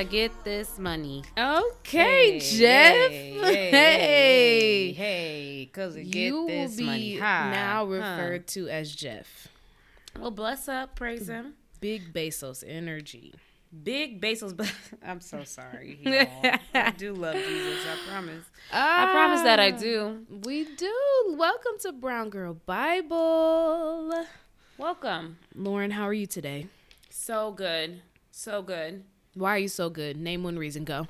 I 0.00 0.04
get 0.04 0.44
this 0.44 0.78
money. 0.78 1.22
Okay, 1.36 2.38
Jeff. 2.40 3.10
Hey, 3.10 3.70
Hey. 3.70 4.92
hey, 4.92 5.70
cause 5.74 5.94
I 5.94 6.04
get 6.04 6.14
You 6.14 6.40
will 6.40 6.46
this 6.46 6.76
be 6.76 7.18
now 7.18 7.84
huh. 7.84 7.92
referred 7.92 8.46
to 8.48 8.70
as 8.70 8.94
Jeff. 8.94 9.48
Well, 10.18 10.30
bless 10.30 10.68
up, 10.70 10.96
praise 10.96 11.28
him. 11.28 11.52
Big 11.82 12.14
Bezos 12.14 12.64
energy. 12.66 13.34
Big 13.84 14.22
Bezos, 14.22 14.56
but 14.56 14.72
I'm 15.06 15.20
so 15.20 15.44
sorry. 15.44 15.98
I 16.06 16.94
do 16.96 17.12
love 17.12 17.34
Jesus. 17.34 17.84
I 17.86 18.10
promise. 18.10 18.44
I 18.72 19.02
I 19.04 19.12
promise 19.12 19.42
that 19.42 19.60
I 19.60 19.70
ah, 19.70 19.76
do. 19.76 20.26
We 20.46 20.64
do. 20.76 20.94
Welcome 21.36 21.72
to 21.80 21.92
Brown 21.92 22.30
Girl 22.30 22.54
Bible. 22.54 24.24
Welcome. 24.78 25.36
Lauren, 25.54 25.90
how 25.90 26.04
are 26.04 26.14
you 26.14 26.26
today? 26.26 26.68
So 27.10 27.52
good. 27.52 28.00
So 28.30 28.62
good. 28.62 29.04
Why 29.34 29.54
are 29.54 29.58
you 29.58 29.68
so 29.68 29.90
good? 29.90 30.16
Name 30.16 30.42
one 30.42 30.58
reason. 30.58 30.84
Go. 30.84 31.06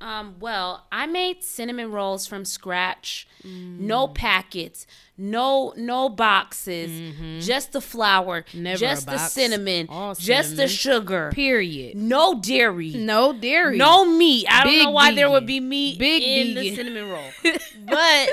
Um, 0.00 0.36
well, 0.38 0.86
I 0.92 1.06
made 1.06 1.42
cinnamon 1.42 1.90
rolls 1.90 2.24
from 2.26 2.44
scratch. 2.44 3.26
No 3.42 4.06
packets, 4.06 4.86
no 5.16 5.72
no 5.76 6.08
boxes, 6.08 7.44
just 7.44 7.72
the 7.72 7.80
flour, 7.80 8.42
Mm-hmm. 8.42 8.62
Never 8.62 8.78
just 8.78 9.06
the 9.06 9.18
cinnamon, 9.18 9.86
All 9.88 10.14
just 10.14 10.56
the 10.56 10.68
sugar. 10.68 11.30
Period. 11.32 11.96
No 11.96 12.38
dairy. 12.40 12.92
No 12.92 13.32
dairy. 13.32 13.76
No 13.76 14.04
meat. 14.04 14.46
I 14.48 14.64
don't 14.64 14.78
know 14.78 14.90
why 14.90 15.14
there 15.14 15.30
would 15.30 15.46
be 15.46 15.58
meat 15.58 15.98
Big 15.98 16.22
in 16.22 16.54
the 16.54 16.76
cinnamon 16.76 17.08
roll. 17.08 17.30
but 17.42 17.54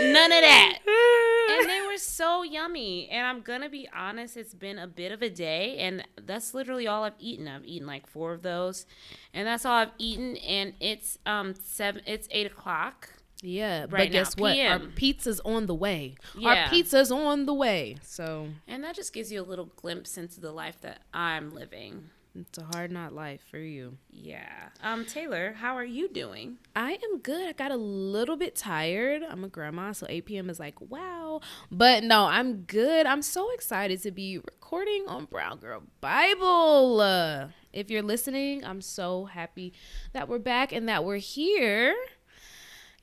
none 0.03 0.31
of 0.31 0.41
that. 0.41 0.79
Were 1.95 1.99
so 1.99 2.43
yummy. 2.43 3.07
And 3.09 3.25
I'm 3.25 3.39
gonna 3.39 3.69
be 3.69 3.87
honest, 3.95 4.35
it's 4.35 4.53
been 4.53 4.77
a 4.77 4.85
bit 4.85 5.13
of 5.13 5.21
a 5.21 5.29
day, 5.29 5.77
and 5.77 6.05
that's 6.21 6.53
literally 6.53 6.87
all 6.87 7.05
I've 7.05 7.13
eaten. 7.19 7.47
I've 7.47 7.63
eaten 7.63 7.87
like 7.87 8.05
four 8.05 8.33
of 8.33 8.41
those, 8.41 8.85
and 9.33 9.47
that's 9.47 9.65
all 9.65 9.77
I've 9.77 9.93
eaten. 9.97 10.35
And 10.37 10.73
it's 10.81 11.17
um 11.25 11.55
seven. 11.55 12.01
It's 12.05 12.27
eight 12.31 12.47
o'clock. 12.47 13.11
Yeah, 13.41 13.85
but 13.85 13.99
Right 13.99 14.11
now, 14.11 14.19
guess 14.19 14.35
what? 14.35 14.57
Our 14.59 14.79
pizza's 14.79 15.39
on 15.45 15.67
the 15.67 15.75
way. 15.75 16.15
Yeah. 16.37 16.63
Our 16.65 16.69
pizza's 16.69 17.13
on 17.13 17.45
the 17.45 17.53
way. 17.53 17.95
So 18.01 18.49
And 18.67 18.83
that 18.83 18.95
just 18.95 19.13
gives 19.13 19.31
you 19.31 19.41
a 19.41 19.47
little 19.47 19.71
glimpse 19.77 20.17
into 20.17 20.41
the 20.41 20.51
life 20.51 20.81
that 20.81 20.99
I'm 21.13 21.53
living. 21.55 22.09
It's 22.35 22.57
a 22.57 22.65
hard 22.73 22.91
not 22.91 23.13
life 23.13 23.41
for 23.49 23.57
you. 23.57 23.97
Yeah. 24.09 24.69
Um, 24.83 25.05
Taylor, 25.05 25.53
how 25.53 25.75
are 25.75 25.85
you 25.85 26.09
doing? 26.09 26.57
I 26.75 26.93
am 26.93 27.19
good. 27.19 27.47
I 27.47 27.53
got 27.53 27.71
a 27.71 27.77
little 27.77 28.35
bit 28.35 28.55
tired. 28.55 29.23
I'm 29.23 29.43
a 29.43 29.47
grandma, 29.47 29.93
so 29.93 30.05
8 30.09 30.25
p.m. 30.25 30.49
is 30.49 30.59
like, 30.59 30.79
wow. 30.81 31.39
But 31.71 32.03
no, 32.03 32.25
I'm 32.25 32.61
good. 32.63 33.05
I'm 33.05 33.21
so 33.21 33.51
excited 33.53 34.01
to 34.03 34.11
be 34.11 34.37
recording 34.37 35.05
on 35.07 35.25
Brown 35.25 35.59
Girl 35.59 35.83
Bible. 36.01 36.99
Uh, 36.99 37.47
if 37.71 37.89
you're 37.89 38.01
listening, 38.01 38.65
I'm 38.65 38.81
so 38.81 39.25
happy 39.25 39.73
that 40.13 40.27
we're 40.27 40.39
back 40.39 40.71
and 40.71 40.89
that 40.89 41.03
we're 41.05 41.17
here. 41.17 41.95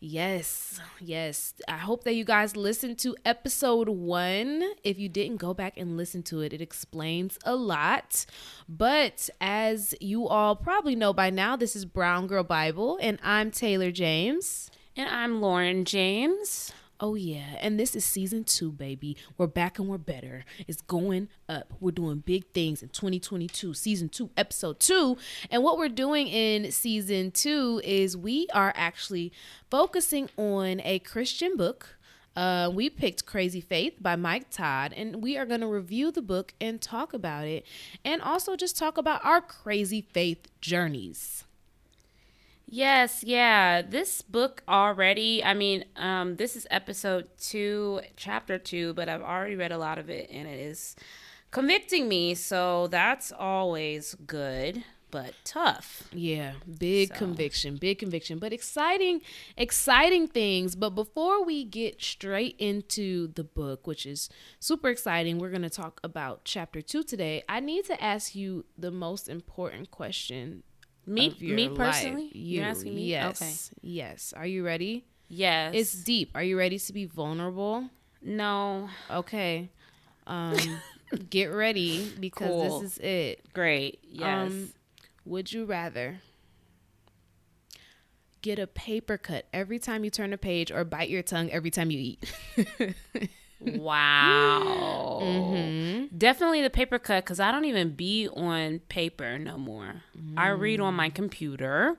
Yes, 0.05 0.81
yes. 1.01 1.55
I 1.69 1.77
hope 1.77 2.03
that 2.03 2.15
you 2.15 2.25
guys 2.25 2.57
listened 2.57 2.99
to 2.99 3.15
episode 3.25 3.89
one. 3.89 4.65
If 4.83 4.99
you 4.99 5.09
didn't 5.09 5.37
go 5.37 5.55
back 5.55 5.75
and 5.77 5.97
listen 5.97 6.25
to 6.25 6.41
it, 6.41 6.53
it 6.53 6.61
explains 6.61 7.39
a 7.45 7.55
lot. 7.55 8.27
But 8.69 9.31
as 9.41 9.95
you 10.01 10.27
all 10.27 10.57
probably 10.57 10.97
know 10.97 11.13
by 11.13 11.31
now, 11.31 11.55
this 11.55 11.77
is 11.77 11.85
Brown 11.85 12.27
Girl 12.27 12.43
Bible, 12.43 12.99
and 13.01 13.21
I'm 13.23 13.53
Taylor 13.53 13.93
James. 13.93 14.73
And 14.97 15.09
I'm 15.09 15.41
Lauren 15.41 15.85
James. 15.85 16.73
Oh, 17.03 17.17
yeah. 17.17 17.57
And 17.59 17.81
this 17.81 17.97
is 17.97 18.05
season 18.05 18.45
two, 18.45 18.71
baby. 18.71 19.17
We're 19.37 19.49
back 19.49 19.81
and 19.81 19.89
we're 19.89 19.99
better. 19.99 20.45
It's 20.69 20.83
going 20.83 21.29
up. 21.49 21.75
We're 21.81 21.91
doing 21.91 22.19
big 22.19 22.47
things 22.55 22.81
in 22.81 22.91
2022, 22.91 23.75
season 23.75 24.09
two, 24.09 24.31
episode 24.37 24.79
two. 24.79 25.19
And 25.51 25.65
what 25.65 25.79
we're 25.79 25.89
doing 25.89 26.29
in 26.29 26.71
season 26.71 27.33
two 27.33 27.81
is 27.83 28.17
we 28.17 28.47
are 28.55 28.73
actually 28.77 29.33
focusing 29.69 30.31
on 30.37 30.81
a 30.85 31.01
Christian 31.01 31.57
book. 31.57 31.97
Uh, 32.37 32.71
we 32.73 32.89
picked 32.89 33.27
Crazy 33.27 33.61
Faith 33.61 33.95
by 34.01 34.15
Mike 34.15 34.49
Todd, 34.51 34.95
and 34.97 35.21
we 35.21 35.37
are 35.37 35.45
going 35.45 35.61
to 35.61 35.67
review 35.67 36.13
the 36.13 36.23
book 36.23 36.55
and 36.61 36.81
talk 36.81 37.13
about 37.13 37.47
it, 37.47 37.67
and 38.05 38.23
also 38.23 38.55
just 38.55 38.79
talk 38.79 38.97
about 38.97 39.23
our 39.25 39.41
crazy 39.41 40.07
faith 40.13 40.47
journeys. 40.61 41.45
Yes, 42.75 43.23
yeah. 43.23 43.83
This 43.83 44.23
book 44.23 44.63
already, 44.67 45.45
I 45.45 45.53
mean, 45.53 45.85
um, 45.95 46.37
this 46.37 46.57
is 46.57 46.67
episode 46.71 47.29
two, 47.39 48.01
chapter 48.17 48.57
two, 48.57 48.95
but 48.95 49.11
I've 49.11 49.21
already 49.21 49.57
read 49.57 49.73
a 49.73 49.77
lot 49.77 49.99
of 49.99 50.09
it 50.09 50.31
and 50.33 50.49
it 50.49 50.59
is 50.59 50.97
convicting 51.51 52.09
me. 52.09 52.35
So 52.35 52.87
that's 52.87 53.31
always 53.31 54.15
good, 54.27 54.85
but 55.11 55.35
tough. 55.45 56.09
Yeah, 56.15 56.53
big 56.79 57.11
So. 57.11 57.17
conviction, 57.17 57.77
big 57.77 57.99
conviction, 57.99 58.39
but 58.39 58.55
exciting, 58.55 59.21
exciting 59.55 60.27
things. 60.27 60.75
But 60.75 60.95
before 60.95 61.45
we 61.45 61.65
get 61.65 62.01
straight 62.01 62.57
into 62.59 63.35
the 63.35 63.45
book, 63.45 63.87
which 63.87 64.07
is 64.07 64.31
super 64.61 64.89
exciting, 64.89 65.39
we're 65.39 65.51
going 65.51 65.61
to 65.61 65.69
talk 65.69 66.01
about 66.03 66.47
chapter 66.47 66.81
two 66.81 67.03
today. 67.03 67.43
I 67.51 67.61
need 67.61 67.85
to 67.85 68.03
ask 68.03 68.35
you 68.35 68.65
the 68.79 68.91
most 68.91 69.29
important 69.29 69.91
question. 69.91 70.63
Me, 71.07 71.35
me 71.41 71.69
life. 71.69 71.77
personally? 71.77 72.31
you, 72.33 72.57
You're 72.61 72.65
asking 72.67 72.95
me? 72.95 73.03
Yes, 73.07 73.43
Okay. 73.43 73.79
yes. 73.83 74.33
Are 74.37 74.47
you 74.47 74.65
ready? 74.65 75.05
Yes. 75.29 75.75
It's 75.75 75.93
deep. 76.05 76.31
Are 76.35 76.43
you 76.43 76.57
ready 76.59 76.79
to 76.79 76.93
be 76.93 77.05
vulnerable? 77.07 77.89
no. 78.23 78.89
Okay. 79.11 79.69
Um, 80.27 80.57
get 81.31 81.47
ready 81.47 82.13
because 82.21 82.49
Cool. 82.49 82.81
this 82.81 82.93
is 82.93 82.99
it. 82.99 83.53
Great. 83.53 83.99
Yes. 84.09 84.51
Um, 84.53 84.69
would 85.25 85.53
you 85.53 85.65
rather 85.65 86.21
get 88.41 88.59
a 88.59 88.67
paper 88.67 89.17
cut 89.19 89.47
every 89.53 89.79
time 89.79 90.05
you 90.05 90.11
turn 90.11 90.33
a 90.33 90.39
page 90.39 90.71
or 90.71 90.85
bite 90.85 91.09
your 91.09 91.23
tongue 91.23 91.51
every 91.51 91.71
time 91.71 91.91
you 91.91 91.99
eat? 91.99 92.33
wow. 93.79 95.21
Mm-hmm. 95.23 96.17
Definitely 96.17 96.63
the 96.63 96.71
paper 96.71 96.99
cut 96.99 97.25
because 97.25 97.41
I 97.41 97.51
don't 97.51 97.65
even 97.65 97.91
be 97.95 98.29
on 98.29 98.81
paper 98.89 99.39
no 99.39 99.59
more. 99.59 100.03
I 100.37 100.49
read 100.49 100.81
on 100.81 100.95
my 100.95 101.11
computer. 101.11 101.97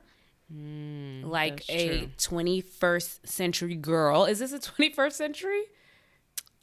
like 0.49 1.63
Mm, 1.63 1.67
that's 1.67 1.69
a 1.69 1.99
true. 1.99 2.07
21st 2.17 3.27
century 3.27 3.75
girl. 3.75 4.25
Is 4.25 4.39
this 4.39 4.53
a 4.53 4.59
21st 4.59 5.13
century? 5.13 5.63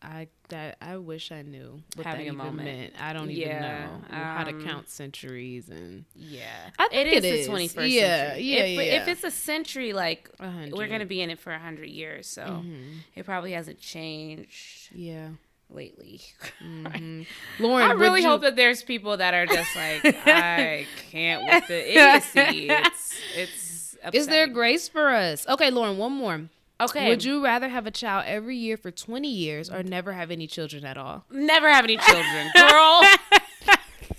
I 0.02 0.28
that 0.48 0.76
I 0.80 0.96
wish 0.96 1.30
I 1.30 1.42
knew 1.42 1.82
what 1.94 2.06
Having 2.06 2.20
a 2.28 2.32
that 2.32 2.34
even 2.34 2.36
moment. 2.38 2.64
meant. 2.68 2.92
I 3.00 3.12
don't 3.12 3.30
even 3.30 3.48
Yeah, 3.48 3.86
know 3.86 4.00
how 4.10 4.44
to 4.44 4.50
um, 4.52 4.64
count 4.64 4.88
centuries 4.88 5.68
and 5.68 6.04
Yeah. 6.16 6.46
I 6.78 6.88
think 6.88 7.08
it 7.08 7.24
it 7.24 7.24
is 7.24 7.46
the 7.46 7.52
21st 7.52 7.90
Yeah, 7.90 8.28
century. 8.28 8.42
yeah, 8.44 8.58
if, 8.64 8.86
yeah. 8.86 9.02
if 9.02 9.08
it's 9.08 9.24
a 9.24 9.30
century, 9.30 9.92
like, 9.92 10.30
hundred. 10.41 10.72
we're 10.72 10.88
going 10.88 11.00
to 11.00 11.06
be 11.06 11.20
in 11.20 11.30
it 11.30 11.38
for 11.38 11.52
100 11.52 11.88
years. 11.88 12.26
So 12.26 12.42
Mm-hmm. 12.42 12.82
it 13.14 13.24
probably 13.26 13.52
hasn't 13.52 13.78
changed 13.80 14.88
yeah. 14.94 15.28
lately. 15.68 16.22
Mhm. 16.64 17.26
Lauren, 17.58 17.91
I 17.91 17.92
really 17.94 18.22
you- 18.22 18.28
hope 18.28 18.41
that 18.42 18.56
there's 18.56 18.82
people 18.82 19.16
that 19.18 19.34
are 19.34 19.46
just 19.46 19.74
like, 19.76 20.03
I 20.26 20.86
can't 21.10 21.44
with 21.44 21.68
the 21.68 21.91
idiocy. 21.91 22.68
It's, 22.70 23.14
it's 23.36 23.96
is 24.14 24.26
there 24.28 24.46
grace 24.46 24.88
for 24.88 25.08
us? 25.10 25.46
Okay, 25.46 25.70
Lauren, 25.70 25.98
one 25.98 26.12
more. 26.12 26.48
Okay. 26.80 27.09
Would 27.09 27.24
you 27.24 27.44
rather 27.44 27.68
have 27.68 27.86
a 27.86 27.91
child 27.91 28.24
every 28.27 28.56
year 28.56 28.77
for 28.77 28.91
20 28.91 29.28
years 29.28 29.71
or 29.71 29.82
never 29.82 30.12
have 30.12 30.30
any 30.30 30.47
children 30.47 30.84
at 30.84 30.97
all? 30.97 31.24
never 31.30 31.68
have 31.71 31.84
any 31.84 31.97
children, 31.98 32.50
girl? 32.54 33.03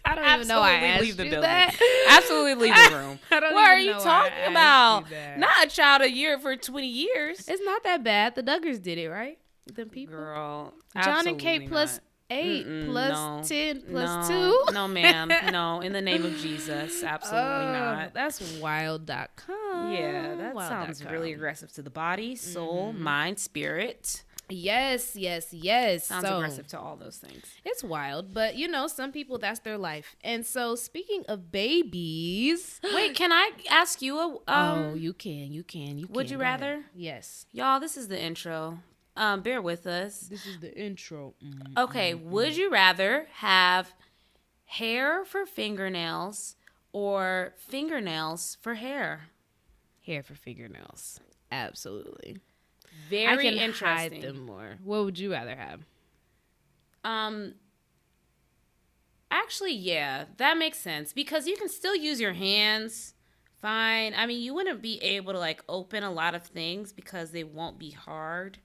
I 0.04 0.16
don't 0.16 0.26
even 0.36 0.48
know 0.48 0.60
why 0.60 0.72
I 0.72 0.76
asked 0.76 1.02
leave 1.04 1.18
the 1.18 1.26
you 1.26 1.32
building. 1.32 1.50
that. 1.50 1.76
Absolutely 2.10 2.70
leave 2.70 2.76
the 2.76 2.96
room. 2.98 3.20
I 3.32 3.40
don't 3.40 3.54
what 3.54 3.70
are 3.70 3.80
you 3.80 3.94
talking 3.94 4.32
asked 4.34 4.46
you 4.46 4.52
about? 4.52 5.06
Not 5.38 5.66
a 5.66 5.70
child 5.70 6.02
a 6.02 6.12
year 6.12 6.38
for 6.38 6.56
20 6.56 6.88
years. 6.88 7.48
It's 7.48 7.62
not 7.64 7.84
that 7.84 8.04
bad. 8.04 8.36
The 8.36 8.44
Duggars 8.44 8.82
did 8.82 8.98
it, 8.98 9.10
right? 9.10 9.38
Them 9.74 9.90
people. 9.90 10.16
Girl. 10.16 10.74
John 11.02 11.28
and 11.28 11.40
Kate 11.40 11.62
absolutely 11.64 11.68
plus 11.68 12.00
not. 12.32 12.38
eight 12.40 12.68
Mm-mm, 12.68 12.86
plus 12.92 13.12
no. 13.12 13.42
10 13.58 13.82
plus 13.90 14.30
no, 14.30 14.66
2. 14.68 14.74
No, 14.74 14.88
ma'am. 14.88 15.30
No, 15.52 15.80
in 15.82 15.94
the 15.94 16.02
name 16.02 16.26
of 16.26 16.36
Jesus. 16.38 17.04
Absolutely 17.04 17.40
Oh, 17.50 17.72
not. 17.74 18.14
That's 18.14 18.42
wild.com. 18.60 19.92
Yeah, 19.94 20.36
that 20.36 20.54
Wild.com. 20.56 20.86
sounds 20.86 21.06
really 21.06 21.34
aggressive 21.34 21.72
to 21.74 21.82
the 21.82 21.90
body, 21.90 22.36
soul, 22.36 22.92
Mm-hmm. 22.94 23.04
mind, 23.04 23.40
spirit. 23.40 24.24
Yes, 24.54 25.16
yes, 25.16 25.54
yes. 25.54 26.08
Sounds 26.08 26.26
so, 26.28 26.36
aggressive 26.36 26.68
to 26.68 26.80
all 26.80 26.98
those 26.98 27.16
things. 27.16 27.46
It's 27.64 27.86
wild, 27.86 28.34
but 28.34 28.56
you 28.58 28.68
know, 28.68 28.88
some 28.88 29.14
people 29.14 29.38
that's 29.38 29.62
their 29.62 29.78
life. 29.78 30.18
And 30.26 30.46
so, 30.46 30.76
speaking 30.76 31.24
of 31.30 31.54
babies, 31.54 32.82
Wait, 32.94 33.16
can 33.16 33.32
I 33.32 33.52
ask 33.70 34.02
you 34.02 34.20
a 34.20 34.26
um 34.26 34.40
oh, 34.48 34.94
you 34.96 35.14
can, 35.14 35.54
you 35.54 35.64
can, 35.64 35.98
you 35.98 36.08
would 36.10 36.28
can. 36.28 36.38
you 36.38 36.42
ahead. 36.42 36.62
rather? 36.62 36.84
Yes. 36.94 37.46
y'all, 37.54 37.80
this 37.80 37.96
is 37.96 38.10
the 38.10 38.22
intro. 38.22 38.80
Um 39.16 39.42
bear 39.42 39.62
with 39.62 39.86
us. 39.86 40.22
This 40.22 40.46
is 40.46 40.60
the 40.60 40.74
intro. 40.78 41.34
Mm. 41.44 41.78
Okay, 41.78 42.14
would 42.14 42.56
you 42.56 42.72
rather 42.72 43.28
have 43.34 43.94
hair 44.66 45.26
for 45.26 45.46
fingernails 45.46 46.56
or 46.94 47.54
fingernails 47.58 48.58
for 48.62 48.76
hair? 48.76 49.30
Hair 50.06 50.24
for 50.24 50.36
fingernails. 50.36 51.20
Absolutely. 51.52 52.38
Very 53.10 53.48
I 53.48 53.52
can 53.52 53.58
interesting. 53.58 54.22
hide 54.22 54.22
them 54.22 54.46
more. 54.46 54.78
What 54.84 55.04
would 55.06 55.20
you 55.20 55.32
rather 55.32 55.56
have? 55.56 55.82
Um 57.04 57.56
actually 59.30 59.74
yeah, 59.74 60.26
that 60.38 60.58
makes 60.58 60.78
sense 60.78 61.14
because 61.14 61.48
you 61.48 61.58
can 61.58 61.70
still 61.70 61.96
use 61.96 62.20
your 62.22 62.34
hands 62.34 63.14
fine. 63.62 64.14
I 64.16 64.26
mean, 64.26 64.42
you 64.42 64.54
wouldn't 64.54 64.82
be 64.82 64.98
able 65.04 65.34
to 65.34 65.40
like 65.40 65.64
open 65.70 66.04
a 66.04 66.12
lot 66.12 66.36
of 66.36 66.44
things 66.44 66.92
because 66.92 67.32
they 67.32 67.44
won't 67.44 67.78
be 67.78 67.92
hard. 67.92 68.58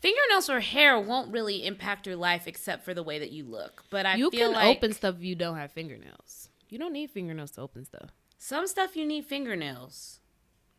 Fingernails 0.00 0.48
or 0.48 0.60
hair 0.60 0.98
won't 0.98 1.30
really 1.30 1.66
impact 1.66 2.06
your 2.06 2.16
life 2.16 2.46
except 2.46 2.84
for 2.84 2.94
the 2.94 3.02
way 3.02 3.18
that 3.18 3.32
you 3.32 3.44
look. 3.44 3.84
But 3.90 4.06
I 4.06 4.16
you 4.16 4.30
can 4.30 4.52
like 4.52 4.76
open 4.76 4.92
stuff 4.94 5.16
if 5.16 5.22
you 5.22 5.34
don't 5.34 5.56
have 5.56 5.72
fingernails. 5.72 6.48
You 6.70 6.78
don't 6.78 6.92
need 6.92 7.10
fingernails 7.10 7.50
to 7.52 7.60
open 7.60 7.84
stuff. 7.84 8.10
some 8.38 8.66
stuff 8.66 8.96
you 8.96 9.04
need 9.04 9.26
fingernails. 9.26 10.20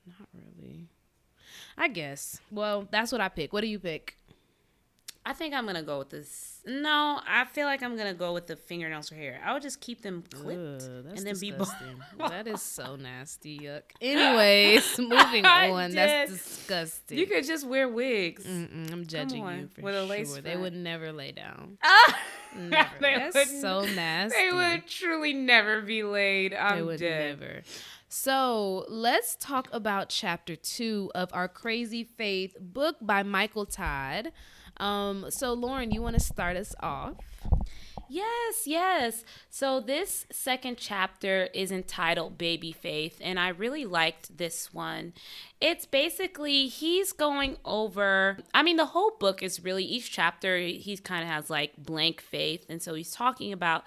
Not 0.07 0.27
really. 0.33 0.87
I 1.77 1.87
guess. 1.87 2.41
Well, 2.49 2.87
that's 2.89 3.11
what 3.11 3.21
I 3.21 3.29
pick. 3.29 3.53
What 3.53 3.61
do 3.61 3.67
you 3.67 3.79
pick? 3.79 4.17
I 5.23 5.33
think 5.33 5.53
I'm 5.53 5.65
gonna 5.67 5.83
go 5.83 5.99
with 5.99 6.09
this. 6.09 6.59
No, 6.65 7.19
I 7.27 7.45
feel 7.45 7.65
like 7.67 7.83
I'm 7.83 7.95
gonna 7.95 8.13
go 8.13 8.33
with 8.33 8.47
the 8.47 8.55
fingernails 8.55 9.11
or 9.11 9.15
hair. 9.15 9.39
I 9.45 9.53
would 9.53 9.61
just 9.61 9.79
keep 9.79 10.01
them 10.01 10.23
clipped 10.33 10.83
Ugh, 10.83 11.05
and 11.15 11.19
then 11.19 11.37
be 11.39 11.51
disgusting. 11.51 12.01
that 12.17 12.47
is 12.47 12.61
so 12.61 12.95
nasty. 12.99 13.59
Yuck. 13.59 13.83
Anyways, 14.01 14.97
moving 14.99 15.45
on. 15.45 15.91
That's 15.91 16.31
disgusting. 16.31 17.19
You 17.19 17.27
could 17.27 17.45
just 17.45 17.67
wear 17.67 17.87
wigs. 17.87 18.45
Mm-mm, 18.45 18.91
I'm 18.91 19.05
judging 19.05 19.45
you 19.45 19.67
for 19.75 19.81
with 19.83 19.95
a 19.95 20.03
lace 20.05 20.33
sure. 20.33 20.41
They 20.41 20.57
would 20.57 20.73
never 20.73 21.11
lay 21.11 21.31
down. 21.31 21.77
Never. 22.57 22.89
That's 22.99 23.61
so 23.61 23.85
nasty. 23.85 24.37
They 24.37 24.51
would 24.53 24.85
truly 24.85 25.31
never 25.33 25.81
be 25.81 26.03
laid. 26.03 26.53
I'm 26.53 26.75
They 26.77 26.81
would 26.83 26.99
dead. 26.99 27.39
never. 27.39 27.61
So 28.09 28.85
let's 28.89 29.37
talk 29.39 29.69
about 29.71 30.09
chapter 30.09 30.57
two 30.57 31.09
of 31.15 31.29
our 31.31 31.47
Crazy 31.47 32.03
Faith 32.03 32.57
book 32.59 32.97
by 32.99 33.23
Michael 33.23 33.65
Todd. 33.65 34.33
Um, 34.81 35.27
so 35.29 35.53
Lauren, 35.53 35.91
you 35.91 36.01
want 36.01 36.15
to 36.15 36.19
start 36.19 36.57
us 36.57 36.73
off? 36.81 37.13
Yes, 38.09 38.63
yes. 38.65 39.23
So 39.49 39.79
this 39.79 40.25
second 40.31 40.77
chapter 40.77 41.47
is 41.53 41.71
entitled 41.71 42.37
Baby 42.37 42.73
Faith, 42.73 43.17
and 43.21 43.39
I 43.39 43.49
really 43.49 43.85
liked 43.85 44.37
this 44.37 44.73
one. 44.73 45.13
It's 45.61 45.85
basically 45.85 46.67
he's 46.67 47.13
going 47.13 47.57
over, 47.63 48.39
I 48.53 48.63
mean, 48.63 48.77
the 48.77 48.87
whole 48.87 49.11
book 49.19 49.43
is 49.43 49.63
really 49.63 49.83
each 49.83 50.11
chapter, 50.11 50.57
he 50.57 50.97
kind 50.97 51.21
of 51.21 51.29
has 51.29 51.49
like 51.51 51.77
blank 51.77 52.19
faith. 52.19 52.65
And 52.67 52.81
so 52.81 52.95
he's 52.95 53.11
talking 53.11 53.53
about 53.53 53.83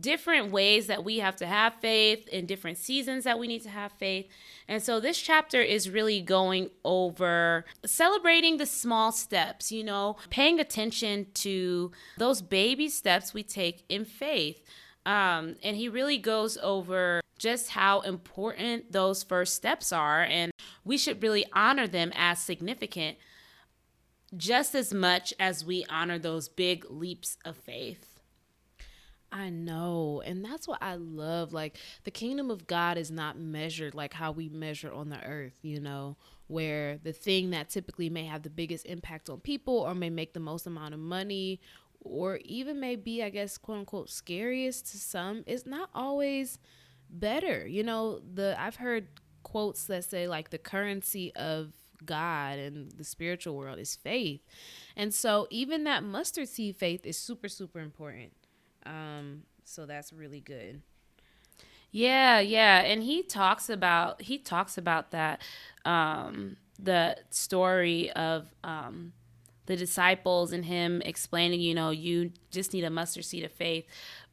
different 0.00 0.52
ways 0.52 0.86
that 0.86 1.02
we 1.02 1.18
have 1.18 1.34
to 1.36 1.46
have 1.46 1.74
faith 1.80 2.28
in 2.28 2.46
different 2.46 2.78
seasons 2.78 3.24
that 3.24 3.38
we 3.38 3.48
need 3.48 3.62
to 3.64 3.68
have 3.68 3.90
faith. 3.92 4.28
And 4.68 4.80
so 4.80 5.00
this 5.00 5.20
chapter 5.20 5.60
is 5.60 5.90
really 5.90 6.20
going 6.20 6.70
over 6.84 7.64
celebrating 7.84 8.58
the 8.58 8.66
small 8.66 9.10
steps, 9.10 9.72
you 9.72 9.82
know, 9.82 10.16
paying 10.30 10.60
attention 10.60 11.26
to 11.34 11.90
those 12.16 12.42
baby 12.42 12.88
steps 12.88 13.34
we 13.34 13.42
take 13.42 13.84
in 13.88 14.04
faith. 14.04 14.62
Um, 15.08 15.56
and 15.62 15.74
he 15.74 15.88
really 15.88 16.18
goes 16.18 16.58
over 16.58 17.22
just 17.38 17.70
how 17.70 18.00
important 18.00 18.92
those 18.92 19.22
first 19.22 19.54
steps 19.54 19.90
are. 19.90 20.22
And 20.22 20.52
we 20.84 20.98
should 20.98 21.22
really 21.22 21.46
honor 21.54 21.88
them 21.88 22.12
as 22.14 22.38
significant 22.40 23.16
just 24.36 24.74
as 24.74 24.92
much 24.92 25.32
as 25.40 25.64
we 25.64 25.86
honor 25.88 26.18
those 26.18 26.50
big 26.50 26.84
leaps 26.90 27.38
of 27.46 27.56
faith. 27.56 28.20
I 29.32 29.48
know. 29.48 30.22
And 30.26 30.44
that's 30.44 30.68
what 30.68 30.82
I 30.82 30.96
love. 30.96 31.54
Like, 31.54 31.78
the 32.04 32.10
kingdom 32.10 32.50
of 32.50 32.66
God 32.66 32.98
is 32.98 33.10
not 33.10 33.38
measured 33.38 33.94
like 33.94 34.12
how 34.12 34.32
we 34.32 34.50
measure 34.50 34.92
on 34.92 35.08
the 35.08 35.24
earth, 35.24 35.56
you 35.62 35.80
know, 35.80 36.18
where 36.48 36.98
the 37.02 37.14
thing 37.14 37.50
that 37.50 37.70
typically 37.70 38.10
may 38.10 38.26
have 38.26 38.42
the 38.42 38.50
biggest 38.50 38.84
impact 38.84 39.30
on 39.30 39.40
people 39.40 39.78
or 39.78 39.94
may 39.94 40.10
make 40.10 40.34
the 40.34 40.40
most 40.40 40.66
amount 40.66 40.92
of 40.92 41.00
money 41.00 41.60
or 42.00 42.38
even 42.44 42.80
maybe 42.80 43.22
I 43.22 43.30
guess, 43.30 43.58
quote 43.58 43.78
unquote, 43.78 44.10
scariest 44.10 44.90
to 44.92 44.98
some 44.98 45.44
is 45.46 45.66
not 45.66 45.90
always 45.94 46.58
better. 47.10 47.66
You 47.66 47.82
know, 47.82 48.20
the 48.20 48.56
I've 48.58 48.76
heard 48.76 49.08
quotes 49.42 49.84
that 49.86 50.04
say 50.04 50.28
like 50.28 50.50
the 50.50 50.58
currency 50.58 51.34
of 51.34 51.72
God 52.04 52.58
and 52.58 52.92
the 52.92 53.04
spiritual 53.04 53.56
world 53.56 53.78
is 53.78 53.96
faith. 53.96 54.40
And 54.96 55.12
so 55.12 55.46
even 55.50 55.84
that 55.84 56.04
mustard 56.04 56.48
seed 56.48 56.76
faith 56.76 57.04
is 57.04 57.16
super, 57.16 57.48
super 57.48 57.80
important. 57.80 58.32
Um, 58.86 59.42
so 59.64 59.86
that's 59.86 60.12
really 60.12 60.40
good. 60.40 60.82
Yeah, 61.90 62.40
yeah, 62.40 62.80
and 62.80 63.02
he 63.02 63.22
talks 63.22 63.70
about 63.70 64.20
he 64.22 64.38
talks 64.38 64.76
about 64.76 65.10
that 65.12 65.40
um 65.84 66.56
the 66.78 67.16
story 67.30 68.10
of 68.12 68.48
um 68.62 69.12
the 69.68 69.76
disciples 69.76 70.50
and 70.50 70.64
him 70.64 71.02
explaining, 71.04 71.60
you 71.60 71.74
know, 71.74 71.90
you 71.90 72.32
just 72.50 72.72
need 72.72 72.84
a 72.84 72.90
mustard 72.90 73.26
seed 73.26 73.44
of 73.44 73.52
faith. 73.52 73.84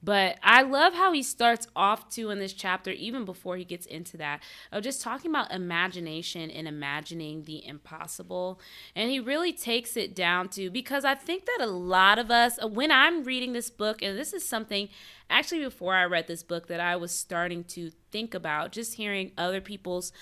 But 0.01 0.37
I 0.41 0.61
love 0.61 0.93
how 0.93 1.11
he 1.11 1.21
starts 1.23 1.67
off 1.75 2.09
too 2.09 2.29
in 2.29 2.39
this 2.39 2.53
chapter, 2.53 2.91
even 2.91 3.25
before 3.25 3.57
he 3.57 3.65
gets 3.65 3.85
into 3.85 4.15
that, 4.15 4.41
of 4.71 4.81
just 4.81 5.01
talking 5.01 5.29
about 5.29 5.51
imagination 5.51 6.49
and 6.49 6.69
imagining 6.69 7.43
the 7.43 7.67
impossible. 7.67 8.61
And 8.95 9.11
he 9.11 9.19
really 9.19 9.51
takes 9.51 9.97
it 9.97 10.15
down 10.15 10.47
to 10.49 10.69
because 10.69 11.03
I 11.03 11.15
think 11.15 11.45
that 11.45 11.59
a 11.59 11.67
lot 11.67 12.17
of 12.17 12.31
us, 12.31 12.57
when 12.63 12.91
I'm 12.91 13.25
reading 13.25 13.51
this 13.51 13.69
book, 13.69 14.01
and 14.01 14.17
this 14.17 14.31
is 14.31 14.45
something 14.45 14.87
actually 15.29 15.63
before 15.63 15.95
I 15.95 16.05
read 16.05 16.27
this 16.27 16.43
book 16.43 16.67
that 16.67 16.79
I 16.79 16.95
was 16.95 17.11
starting 17.11 17.65
to 17.65 17.91
think 18.09 18.33
about, 18.33 18.71
just 18.71 18.93
hearing 18.93 19.33
other 19.37 19.59
people's 19.59 20.13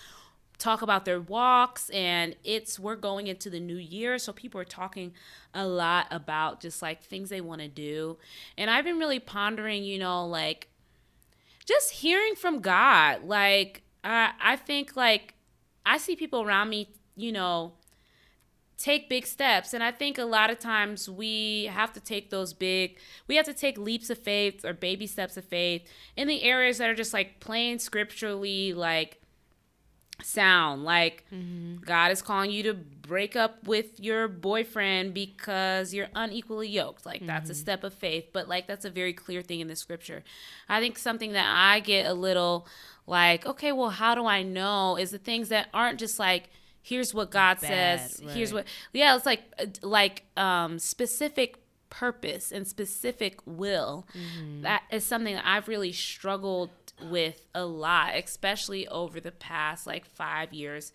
talk 0.63 0.81
about 0.81 1.03
their 1.03 1.19
walks 1.19 1.89
and 1.89 2.35
it's 2.45 2.79
we're 2.79 2.95
going 2.95 3.27
into 3.27 3.49
the 3.49 3.59
new 3.59 3.75
year 3.75 4.17
so 4.17 4.31
people 4.31 4.61
are 4.61 4.65
talking 4.65 5.13
a 5.53 5.67
lot 5.67 6.07
about 6.09 6.61
just 6.61 6.81
like 6.81 7.03
things 7.03 7.29
they 7.29 7.41
want 7.41 7.59
to 7.59 7.67
do. 7.67 8.17
And 8.57 8.69
i've 8.69 8.85
been 8.85 8.97
really 8.97 9.19
pondering 9.19 9.83
you 9.83 9.99
know 9.99 10.25
like 10.25 10.69
just 11.65 11.91
hearing 11.91 12.35
from 12.35 12.61
god 12.61 13.23
like 13.23 13.83
i 14.03 14.31
i 14.41 14.55
think 14.55 14.95
like 14.95 15.33
i 15.85 15.97
see 15.97 16.15
people 16.15 16.41
around 16.41 16.69
me 16.69 16.89
you 17.15 17.31
know 17.31 17.73
take 18.77 19.07
big 19.07 19.25
steps 19.25 19.73
and 19.73 19.83
i 19.83 19.91
think 19.91 20.17
a 20.17 20.25
lot 20.25 20.49
of 20.49 20.59
times 20.59 21.09
we 21.09 21.65
have 21.65 21.93
to 21.93 21.99
take 21.99 22.29
those 22.29 22.53
big 22.53 22.97
we 23.27 23.35
have 23.35 23.45
to 23.45 23.53
take 23.53 23.77
leaps 23.77 24.09
of 24.09 24.17
faith 24.17 24.65
or 24.65 24.73
baby 24.73 25.07
steps 25.07 25.37
of 25.37 25.45
faith 25.45 25.83
in 26.17 26.27
the 26.27 26.43
areas 26.43 26.79
that 26.79 26.89
are 26.89 26.95
just 26.95 27.13
like 27.13 27.39
plain 27.39 27.79
scripturally 27.79 28.73
like 28.73 29.22
sound. 30.25 30.83
Like 30.83 31.25
god 31.85 32.11
is 32.11 32.21
calling 32.21 32.51
you 32.51 32.63
to 32.63 32.73
break 32.73 33.35
up 33.35 33.63
with 33.67 33.99
your 33.99 34.27
boyfriend 34.27 35.13
because 35.13 35.93
you're 35.93 36.09
unequally 36.15 36.67
yoked. 36.69 37.05
Like 37.05 37.25
that's 37.25 37.49
a 37.49 37.55
step 37.55 37.83
of 37.83 37.93
faith 37.93 38.25
but 38.33 38.47
like 38.47 38.67
that's 38.67 38.85
a 38.85 38.89
very 38.89 39.13
clear 39.13 39.41
thing 39.41 39.59
in 39.59 39.67
the 39.67 39.75
scripture. 39.75 40.23
I 40.69 40.79
think 40.79 40.97
something 40.97 41.33
that 41.33 41.51
i 41.55 41.79
get 41.79 42.05
a 42.05 42.13
little 42.13 42.67
like 43.05 43.45
okay 43.45 43.71
well 43.71 43.89
how 43.89 44.15
do 44.15 44.25
i 44.25 44.43
know? 44.43 44.97
Is 44.97 45.11
the 45.11 45.17
things 45.17 45.49
that 45.49 45.67
aren't 45.73 45.99
just 45.99 46.19
like 46.19 46.49
here's 46.81 47.13
what 47.13 47.31
god 47.31 47.59
Bad, 47.61 47.99
says 48.11 48.21
here's 48.33 48.53
what 48.53 48.65
yeah 48.93 49.15
it's 49.15 49.25
like 49.25 49.41
uh, 49.59 49.65
like 49.81 50.23
um 50.37 50.79
specific 50.79 51.57
purpose 51.89 52.51
and 52.51 52.67
specific 52.67 53.39
will. 53.45 54.07
That 54.63 54.81
is 54.91 55.05
something 55.05 55.35
that 55.35 55.45
i've 55.45 55.67
really 55.67 55.91
struggled 55.91 56.71
with 57.01 57.45
a 57.53 57.65
lot 57.65 58.15
especially 58.15 58.87
over 58.87 59.19
the 59.19 59.31
past 59.31 59.85
like 59.87 60.05
five 60.05 60.53
years 60.53 60.91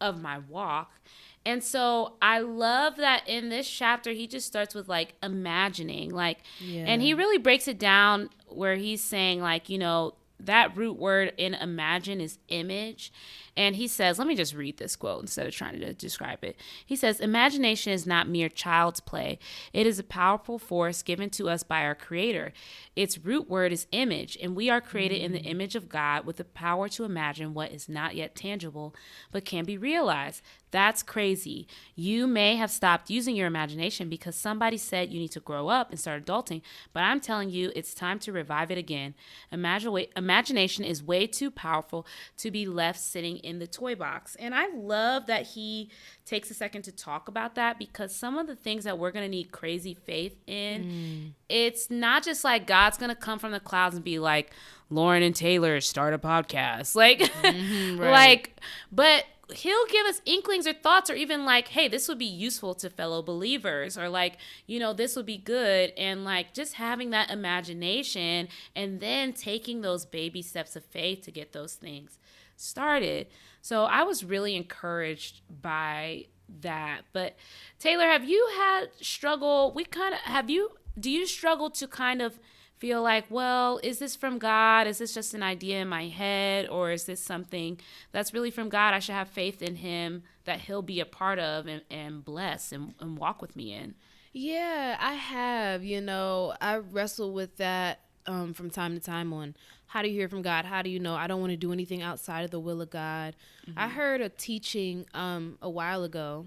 of 0.00 0.20
my 0.20 0.38
walk 0.38 1.00
and 1.44 1.64
so 1.64 2.14
i 2.22 2.38
love 2.38 2.96
that 2.96 3.22
in 3.26 3.48
this 3.48 3.68
chapter 3.68 4.12
he 4.12 4.26
just 4.26 4.46
starts 4.46 4.74
with 4.74 4.88
like 4.88 5.14
imagining 5.22 6.10
like 6.10 6.38
and 6.86 7.02
he 7.02 7.14
really 7.14 7.38
breaks 7.38 7.66
it 7.66 7.78
down 7.78 8.28
where 8.46 8.76
he's 8.76 9.02
saying 9.02 9.40
like 9.40 9.68
you 9.68 9.78
know 9.78 10.14
that 10.40 10.76
root 10.76 10.98
word 10.98 11.32
in 11.36 11.54
imagine 11.54 12.20
is 12.20 12.38
image. 12.48 13.12
And 13.56 13.76
he 13.76 13.88
says, 13.88 14.18
let 14.18 14.28
me 14.28 14.34
just 14.34 14.54
read 14.54 14.78
this 14.78 14.96
quote 14.96 15.20
instead 15.20 15.46
of 15.46 15.54
trying 15.54 15.80
to 15.80 15.92
describe 15.94 16.44
it. 16.44 16.56
He 16.84 16.96
says, 16.96 17.20
Imagination 17.20 17.92
is 17.92 18.06
not 18.06 18.28
mere 18.28 18.48
child's 18.48 19.00
play, 19.00 19.38
it 19.72 19.86
is 19.86 19.98
a 19.98 20.04
powerful 20.04 20.58
force 20.58 21.02
given 21.02 21.30
to 21.30 21.48
us 21.48 21.62
by 21.62 21.82
our 21.82 21.94
Creator. 21.94 22.52
Its 22.96 23.18
root 23.18 23.48
word 23.48 23.72
is 23.72 23.86
image, 23.92 24.36
and 24.42 24.56
we 24.56 24.68
are 24.68 24.80
created 24.80 25.20
in 25.20 25.32
the 25.32 25.38
mm. 25.38 25.46
image 25.46 25.76
of 25.76 25.88
God 25.88 26.26
with 26.26 26.36
the 26.36 26.44
power 26.44 26.88
to 26.90 27.04
imagine 27.04 27.54
what 27.54 27.72
is 27.72 27.88
not 27.88 28.16
yet 28.16 28.34
tangible 28.34 28.94
but 29.30 29.44
can 29.44 29.64
be 29.64 29.78
realized. 29.78 30.42
That's 30.70 31.02
crazy. 31.02 31.66
You 31.94 32.26
may 32.26 32.56
have 32.56 32.70
stopped 32.70 33.08
using 33.08 33.34
your 33.34 33.46
imagination 33.46 34.08
because 34.08 34.36
somebody 34.36 34.76
said 34.76 35.10
you 35.10 35.18
need 35.18 35.32
to 35.32 35.40
grow 35.40 35.68
up 35.68 35.90
and 35.90 35.98
start 35.98 36.24
adulting, 36.24 36.60
but 36.92 37.02
I'm 37.02 37.20
telling 37.20 37.48
you, 37.50 37.72
it's 37.74 37.94
time 37.94 38.18
to 38.20 38.32
revive 38.32 38.70
it 38.70 38.76
again. 38.76 39.14
Imagine, 39.50 40.06
imagination 40.16 40.84
is 40.84 41.02
way 41.02 41.26
too 41.26 41.50
powerful 41.50 42.06
to 42.38 42.50
be 42.50 42.66
left 42.66 43.00
sitting 43.00 43.38
in 43.48 43.58
the 43.58 43.66
toy 43.66 43.94
box. 43.94 44.36
And 44.36 44.54
I 44.54 44.68
love 44.74 45.26
that 45.26 45.46
he 45.46 45.90
takes 46.26 46.50
a 46.50 46.54
second 46.54 46.82
to 46.82 46.92
talk 46.92 47.28
about 47.28 47.54
that 47.54 47.78
because 47.78 48.14
some 48.14 48.36
of 48.36 48.46
the 48.46 48.54
things 48.54 48.84
that 48.84 48.98
we're 48.98 49.10
going 49.10 49.24
to 49.24 49.30
need 49.30 49.50
crazy 49.50 49.94
faith 49.94 50.36
in, 50.46 50.84
mm. 50.84 51.32
it's 51.48 51.90
not 51.90 52.22
just 52.22 52.44
like 52.44 52.66
God's 52.66 52.98
going 52.98 53.08
to 53.08 53.16
come 53.16 53.38
from 53.38 53.52
the 53.52 53.60
clouds 53.60 53.96
and 53.96 54.04
be 54.04 54.18
like, 54.18 54.52
Lauren 54.90 55.22
and 55.22 55.34
Taylor 55.34 55.80
start 55.80 56.14
a 56.14 56.18
podcast. 56.18 56.94
Like, 56.98 57.20
mm-hmm, 57.20 58.00
like, 58.00 58.60
but 58.90 59.24
he'll 59.54 59.86
give 59.86 60.06
us 60.06 60.20
inklings 60.26 60.66
or 60.66 60.74
thoughts 60.74 61.08
or 61.08 61.14
even 61.14 61.44
like 61.44 61.68
hey 61.68 61.88
this 61.88 62.06
would 62.06 62.18
be 62.18 62.26
useful 62.26 62.74
to 62.74 62.90
fellow 62.90 63.22
believers 63.22 63.96
or 63.96 64.08
like 64.08 64.36
you 64.66 64.78
know 64.78 64.92
this 64.92 65.16
would 65.16 65.24
be 65.24 65.38
good 65.38 65.90
and 65.96 66.22
like 66.24 66.52
just 66.52 66.74
having 66.74 67.10
that 67.10 67.30
imagination 67.30 68.46
and 68.76 69.00
then 69.00 69.32
taking 69.32 69.80
those 69.80 70.04
baby 70.04 70.42
steps 70.42 70.76
of 70.76 70.84
faith 70.84 71.22
to 71.22 71.30
get 71.30 71.52
those 71.52 71.74
things 71.74 72.18
started. 72.58 73.28
So 73.62 73.84
I 73.84 74.02
was 74.02 74.24
really 74.24 74.56
encouraged 74.56 75.40
by 75.62 76.26
that. 76.60 77.02
But 77.12 77.36
Taylor, 77.78 78.06
have 78.06 78.28
you 78.28 78.48
had 78.56 78.88
struggle? 79.00 79.72
We 79.74 79.84
kind 79.84 80.14
of 80.14 80.20
have 80.20 80.50
you 80.50 80.72
do 80.98 81.10
you 81.10 81.26
struggle 81.26 81.70
to 81.70 81.86
kind 81.86 82.20
of 82.20 82.40
feel 82.78 83.02
like, 83.02 83.26
well, 83.28 83.80
is 83.82 83.98
this 83.98 84.16
from 84.16 84.38
God? 84.38 84.86
Is 84.86 84.98
this 84.98 85.12
just 85.12 85.34
an 85.34 85.42
idea 85.42 85.80
in 85.80 85.88
my 85.88 86.08
head? 86.08 86.68
Or 86.68 86.90
is 86.90 87.04
this 87.04 87.20
something 87.20 87.78
that's 88.12 88.32
really 88.32 88.50
from 88.50 88.68
God? 88.68 88.94
I 88.94 88.98
should 88.98 89.14
have 89.14 89.28
faith 89.28 89.62
in 89.62 89.76
Him 89.76 90.22
that 90.44 90.60
He'll 90.62 90.82
be 90.82 91.00
a 91.00 91.06
part 91.06 91.38
of 91.38 91.66
and, 91.66 91.82
and 91.90 92.24
bless 92.24 92.72
and, 92.72 92.94
and 93.00 93.18
walk 93.18 93.42
with 93.42 93.56
me 93.56 93.72
in. 93.72 93.94
Yeah, 94.32 94.96
I 95.00 95.14
have. 95.14 95.84
You 95.84 96.00
know, 96.00 96.54
I 96.60 96.76
wrestle 96.76 97.32
with 97.32 97.56
that 97.56 98.00
um, 98.26 98.54
from 98.54 98.70
time 98.70 98.94
to 98.94 99.00
time 99.00 99.32
on 99.32 99.54
how 99.86 100.02
do 100.02 100.08
you 100.08 100.14
hear 100.14 100.28
from 100.28 100.42
God? 100.42 100.66
How 100.66 100.82
do 100.82 100.90
you 100.90 101.00
know? 101.00 101.14
I 101.14 101.26
don't 101.26 101.40
want 101.40 101.50
to 101.50 101.56
do 101.56 101.72
anything 101.72 102.02
outside 102.02 102.44
of 102.44 102.50
the 102.50 102.60
will 102.60 102.82
of 102.82 102.90
God. 102.90 103.34
Mm-hmm. 103.66 103.78
I 103.78 103.88
heard 103.88 104.20
a 104.20 104.28
teaching 104.28 105.06
um, 105.14 105.56
a 105.62 105.70
while 105.70 106.04
ago. 106.04 106.46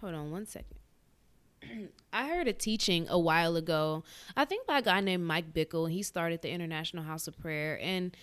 Hold 0.00 0.14
on 0.14 0.32
one 0.32 0.46
second. 0.46 0.81
I 2.12 2.28
heard 2.28 2.48
a 2.48 2.52
teaching 2.52 3.06
a 3.08 3.18
while 3.18 3.56
ago, 3.56 4.04
I 4.36 4.44
think 4.44 4.66
by 4.66 4.78
a 4.78 4.82
guy 4.82 5.00
named 5.00 5.24
Mike 5.24 5.52
Bickle. 5.52 5.90
He 5.90 6.02
started 6.02 6.42
the 6.42 6.50
International 6.50 7.04
House 7.04 7.26
of 7.26 7.38
Prayer. 7.38 7.78
And 7.80 8.16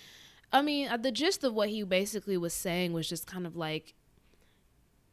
I 0.52 0.62
mean, 0.62 0.90
uh, 0.90 0.98
the 0.98 1.12
gist 1.12 1.44
of 1.44 1.54
what 1.54 1.70
he 1.70 1.84
basically 1.84 2.38
was 2.38 2.54
saying 2.54 2.94
was 2.94 3.10
just 3.10 3.26
kind 3.26 3.48
of 3.48 3.56
like, 3.56 3.94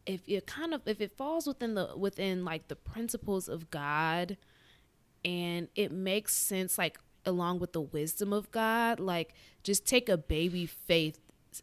if 0.04 0.20
it 0.28 0.46
kind 0.46 0.72
of 0.72 0.82
if 0.86 1.00
it 1.00 1.16
falls 1.16 1.46
within 1.46 1.74
the 1.74 1.90
within 1.96 2.44
like 2.44 2.68
the 2.68 2.76
principles 2.76 3.48
of 3.48 3.70
God 3.72 4.36
and 5.24 5.66
it 5.74 5.90
makes 5.90 6.32
sense 6.32 6.78
like 6.78 7.00
along 7.24 7.58
with 7.58 7.72
the 7.72 7.80
wisdom 7.80 8.32
of 8.32 8.50
God, 8.52 9.00
like 9.00 9.34
just 9.64 9.84
take 9.84 10.08
a 10.08 10.16
baby 10.16 10.64
faith 10.64 11.18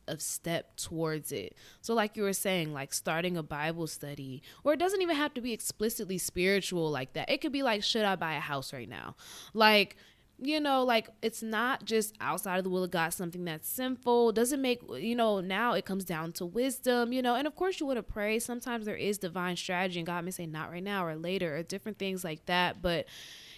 of 0.08 0.22
step 0.22 0.76
towards 0.76 1.32
it. 1.32 1.56
So 1.82 1.94
like 1.94 2.18
you 2.18 2.24
were 2.24 2.34
saying 2.34 2.74
like 2.74 2.94
starting 2.94 3.38
a 3.38 3.44
Bible 3.44 3.88
study 3.88 4.42
or 4.64 4.74
it 4.74 4.80
doesn't 4.80 5.02
even 5.02 5.16
have 5.16 5.34
to 5.36 5.42
be 5.42 5.54
explicitly 5.54 6.18
spiritual 6.18 6.90
like 6.92 7.14
that. 7.14 7.30
It 7.30 7.42
could 7.42 7.52
be 7.52 7.64
like 7.64 7.84
should 7.84 8.06
I 8.06 8.16
buy 8.16 8.34
a 8.36 8.40
house 8.40 8.74
right 8.74 8.90
now? 8.90 9.16
Like 9.54 9.98
you 10.42 10.60
know, 10.60 10.84
like 10.84 11.10
it's 11.22 11.44
not 11.44 11.86
just 11.86 12.16
outside 12.20 12.58
of 12.58 12.64
the 12.64 12.70
will 12.70 12.84
of 12.84 12.92
God, 12.92 13.14
something 13.14 13.46
that's 13.46 13.70
sinful. 13.70 14.32
Doesn't 14.34 14.62
make, 14.62 14.82
you 14.98 15.16
know, 15.16 15.40
now 15.40 15.74
it 15.74 15.86
comes 15.86 16.04
down 16.04 16.32
to 16.34 16.46
wisdom, 16.46 17.14
you 17.14 17.22
know, 17.22 17.36
and 17.36 17.48
of 17.48 17.56
course 17.56 17.80
you 17.80 17.86
want 17.86 17.98
to 17.98 18.04
pray. 18.04 18.40
Sometimes 18.40 18.86
there 18.86 18.96
is 18.96 19.18
divine 19.18 19.56
strategy, 19.56 20.00
and 20.00 20.08
God 20.08 20.26
may 20.26 20.32
say, 20.32 20.46
not 20.46 20.72
right 20.72 20.84
now 20.84 21.06
or 21.06 21.16
later, 21.16 21.56
or 21.56 21.64
different 21.64 21.98
things 22.00 22.24
like 22.24 22.46
that. 22.48 22.82
But 22.82 23.06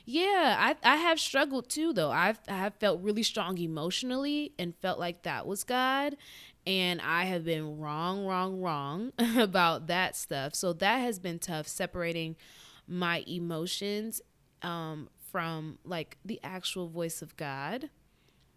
yeah, 0.05 0.55
I 0.59 0.75
I 0.93 0.97
have 0.97 1.19
struggled 1.19 1.69
too 1.69 1.91
though. 1.91 2.11
I've 2.11 2.39
I 2.47 2.57
have 2.57 2.75
felt 2.75 3.01
really 3.01 3.23
strong 3.23 3.57
emotionally 3.57 4.53
and 4.59 4.75
felt 4.75 4.99
like 4.99 5.23
that 5.23 5.47
was 5.47 5.63
God. 5.63 6.15
And 6.67 6.99
I 7.01 7.25
have 7.25 7.45
been 7.45 7.79
wrong, 7.79 8.25
wrong, 8.25 8.59
wrong 8.59 9.11
about 9.37 9.87
that 9.87 10.15
stuff. 10.15 10.55
So 10.55 10.73
that 10.73 10.97
has 10.97 11.19
been 11.19 11.37
tough 11.37 11.67
separating 11.67 12.35
my 12.87 13.23
emotions 13.27 14.21
um, 14.63 15.09
from 15.31 15.77
like 15.83 16.17
the 16.25 16.39
actual 16.43 16.87
voice 16.87 17.21
of 17.21 17.37
God. 17.37 17.89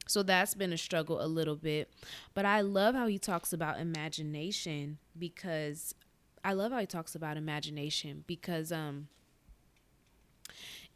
So 0.06 0.22
that's 0.22 0.54
been 0.54 0.72
a 0.72 0.78
struggle 0.78 1.22
a 1.22 1.26
little 1.28 1.56
bit. 1.56 1.92
But 2.32 2.46
I 2.46 2.62
love 2.62 2.94
how 2.94 3.06
he 3.08 3.18
talks 3.18 3.52
about 3.52 3.78
imagination 3.78 4.98
because 5.18 5.94
I 6.42 6.54
love 6.54 6.72
how 6.72 6.78
he 6.78 6.86
talks 6.86 7.14
about 7.14 7.36
imagination 7.36 8.24
because 8.26 8.72
um 8.72 9.08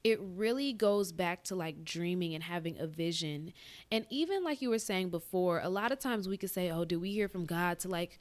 it 0.04 0.18
really 0.20 0.72
goes 0.72 1.12
back 1.12 1.44
to 1.44 1.54
like 1.54 1.84
dreaming 1.84 2.34
and 2.34 2.42
having 2.42 2.78
a 2.78 2.86
vision. 2.86 3.52
And 3.90 4.04
even 4.10 4.42
like 4.42 4.60
you 4.60 4.70
were 4.70 4.78
saying 4.78 5.10
before, 5.10 5.60
a 5.60 5.68
lot 5.68 5.92
of 5.92 5.98
times 6.00 6.28
we 6.28 6.36
could 6.36 6.50
say, 6.50 6.70
Oh, 6.70 6.84
do 6.84 6.98
we 6.98 7.12
hear 7.12 7.28
from 7.28 7.44
God 7.46 7.78
to 7.80 7.88
like 7.88 8.18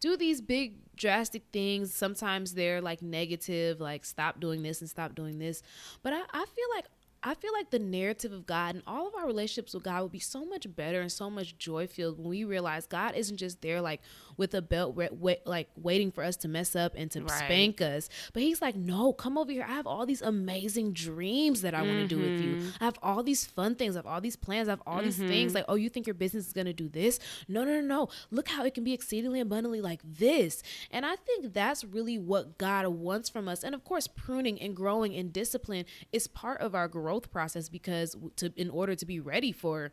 do 0.00 0.16
these 0.16 0.40
big 0.40 0.76
drastic 0.96 1.42
things? 1.52 1.92
Sometimes 1.92 2.54
they're 2.54 2.80
like 2.80 3.02
negative, 3.02 3.80
like 3.80 4.04
stop 4.04 4.40
doing 4.40 4.62
this 4.62 4.80
and 4.80 4.88
stop 4.88 5.14
doing 5.14 5.38
this. 5.38 5.62
But 6.02 6.14
I, 6.14 6.22
I 6.32 6.44
feel 6.46 6.68
like 6.74 6.86
I 7.22 7.34
feel 7.34 7.52
like 7.52 7.70
the 7.70 7.78
narrative 7.78 8.32
of 8.32 8.46
God 8.46 8.76
and 8.76 8.84
all 8.86 9.08
of 9.08 9.14
our 9.14 9.26
relationships 9.26 9.74
with 9.74 9.82
God 9.82 10.02
would 10.02 10.12
be 10.12 10.20
so 10.20 10.44
much 10.44 10.74
better 10.76 11.00
and 11.00 11.10
so 11.10 11.28
much 11.28 11.58
joy 11.58 11.86
filled 11.86 12.18
when 12.18 12.28
we 12.28 12.44
realize 12.44 12.86
God 12.86 13.16
isn't 13.16 13.38
just 13.38 13.60
there 13.60 13.80
like 13.80 14.00
with 14.36 14.54
a 14.54 14.62
belt, 14.62 14.96
like 15.44 15.68
waiting 15.76 16.12
for 16.12 16.22
us 16.22 16.36
to 16.36 16.48
mess 16.48 16.76
up 16.76 16.92
and 16.96 17.10
to 17.10 17.22
right. 17.22 17.30
spank 17.30 17.80
us. 17.80 18.08
But 18.32 18.42
He's 18.42 18.62
like, 18.62 18.76
no, 18.76 19.12
come 19.12 19.36
over 19.36 19.50
here. 19.50 19.64
I 19.68 19.72
have 19.72 19.86
all 19.86 20.06
these 20.06 20.22
amazing 20.22 20.92
dreams 20.92 21.62
that 21.62 21.74
I 21.74 21.78
mm-hmm. 21.78 21.88
want 21.88 22.08
to 22.08 22.16
do 22.16 22.22
with 22.22 22.40
you. 22.40 22.54
Mm-hmm. 22.56 22.68
I 22.80 22.84
have 22.84 22.98
all 23.02 23.24
these 23.24 23.44
fun 23.44 23.74
things. 23.74 23.96
I 23.96 23.98
have 23.98 24.06
all 24.06 24.20
these 24.20 24.36
plans. 24.36 24.68
I 24.68 24.72
have 24.72 24.82
all 24.86 24.98
mm-hmm. 24.98 25.06
these 25.06 25.18
things. 25.18 25.54
Like, 25.54 25.64
oh, 25.68 25.74
you 25.74 25.88
think 25.88 26.06
your 26.06 26.14
business 26.14 26.46
is 26.46 26.52
gonna 26.52 26.72
do 26.72 26.88
this? 26.88 27.18
No, 27.48 27.64
no, 27.64 27.80
no, 27.80 27.80
no. 27.80 28.08
Look 28.30 28.48
how 28.48 28.64
it 28.64 28.74
can 28.74 28.84
be 28.84 28.92
exceedingly 28.92 29.40
abundantly 29.40 29.80
like 29.80 30.00
this. 30.04 30.62
And 30.92 31.04
I 31.04 31.16
think 31.16 31.52
that's 31.52 31.82
really 31.82 32.16
what 32.16 32.58
God 32.58 32.86
wants 32.86 33.28
from 33.28 33.48
us. 33.48 33.64
And 33.64 33.74
of 33.74 33.82
course, 33.82 34.06
pruning 34.06 34.60
and 34.62 34.76
growing 34.76 35.16
and 35.16 35.32
discipline 35.32 35.84
is 36.12 36.28
part 36.28 36.60
of 36.60 36.76
our 36.76 36.86
growth 36.86 37.07
process 37.30 37.68
because 37.68 38.16
to 38.36 38.52
in 38.56 38.70
order 38.70 38.94
to 38.94 39.06
be 39.06 39.20
ready 39.20 39.52
for 39.52 39.92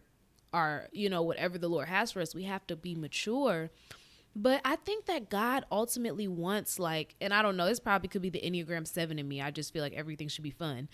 our, 0.54 0.88
you 0.92 1.10
know, 1.10 1.22
whatever 1.22 1.58
the 1.58 1.68
Lord 1.68 1.88
has 1.88 2.12
for 2.12 2.22
us, 2.22 2.34
we 2.34 2.44
have 2.44 2.66
to 2.68 2.76
be 2.76 2.96
mature. 2.96 3.70
But 4.38 4.60
I 4.66 4.76
think 4.76 5.06
that 5.06 5.30
God 5.30 5.66
ultimately 5.72 6.28
wants 6.28 6.78
like, 6.78 7.16
and 7.22 7.34
I 7.34 7.42
don't 7.42 7.56
know, 7.56 7.68
this 7.68 7.80
probably 7.80 8.10
could 8.10 8.22
be 8.22 8.30
the 8.30 8.42
Enneagram 8.42 8.86
7 8.86 9.18
in 9.18 9.28
me. 9.28 9.42
I 9.42 9.50
just 9.50 9.72
feel 9.72 9.82
like 9.82 9.94
everything 9.94 10.28
should 10.28 10.44
be 10.44 10.52
fun. 10.52 10.90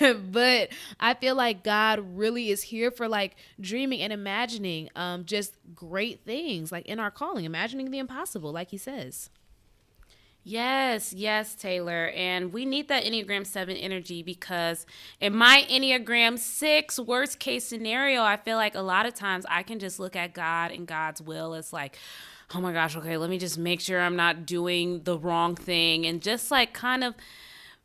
but 0.30 0.70
I 1.00 1.14
feel 1.14 1.34
like 1.34 1.64
God 1.64 2.00
really 2.16 2.50
is 2.50 2.62
here 2.62 2.90
for 2.90 3.08
like 3.08 3.36
dreaming 3.60 4.00
and 4.00 4.12
imagining 4.12 4.90
um 4.94 5.24
just 5.24 5.56
great 5.74 6.24
things 6.24 6.70
like 6.70 6.86
in 6.86 6.98
our 6.98 7.10
calling, 7.10 7.44
imagining 7.44 7.90
the 7.90 7.98
impossible 7.98 8.52
like 8.52 8.70
he 8.70 8.78
says. 8.78 9.30
Yes, 10.44 11.12
yes, 11.12 11.54
Taylor. 11.54 12.08
And 12.16 12.52
we 12.52 12.64
need 12.64 12.88
that 12.88 13.04
Enneagram 13.04 13.46
7 13.46 13.76
energy 13.76 14.24
because 14.24 14.86
in 15.20 15.36
my 15.36 15.64
Enneagram 15.70 16.36
6 16.36 16.98
worst 17.00 17.38
case 17.38 17.64
scenario, 17.64 18.22
I 18.22 18.36
feel 18.36 18.56
like 18.56 18.74
a 18.74 18.80
lot 18.80 19.06
of 19.06 19.14
times 19.14 19.46
I 19.48 19.62
can 19.62 19.78
just 19.78 20.00
look 20.00 20.16
at 20.16 20.34
God 20.34 20.72
and 20.72 20.86
God's 20.86 21.22
will 21.22 21.54
as 21.54 21.72
like, 21.72 21.96
oh 22.54 22.60
my 22.60 22.72
gosh, 22.72 22.96
okay, 22.96 23.16
let 23.16 23.30
me 23.30 23.38
just 23.38 23.56
make 23.56 23.80
sure 23.80 24.00
I'm 24.00 24.16
not 24.16 24.44
doing 24.44 25.04
the 25.04 25.16
wrong 25.16 25.54
thing. 25.54 26.06
And 26.06 26.20
just 26.20 26.50
like 26.50 26.72
kind 26.72 27.04
of 27.04 27.14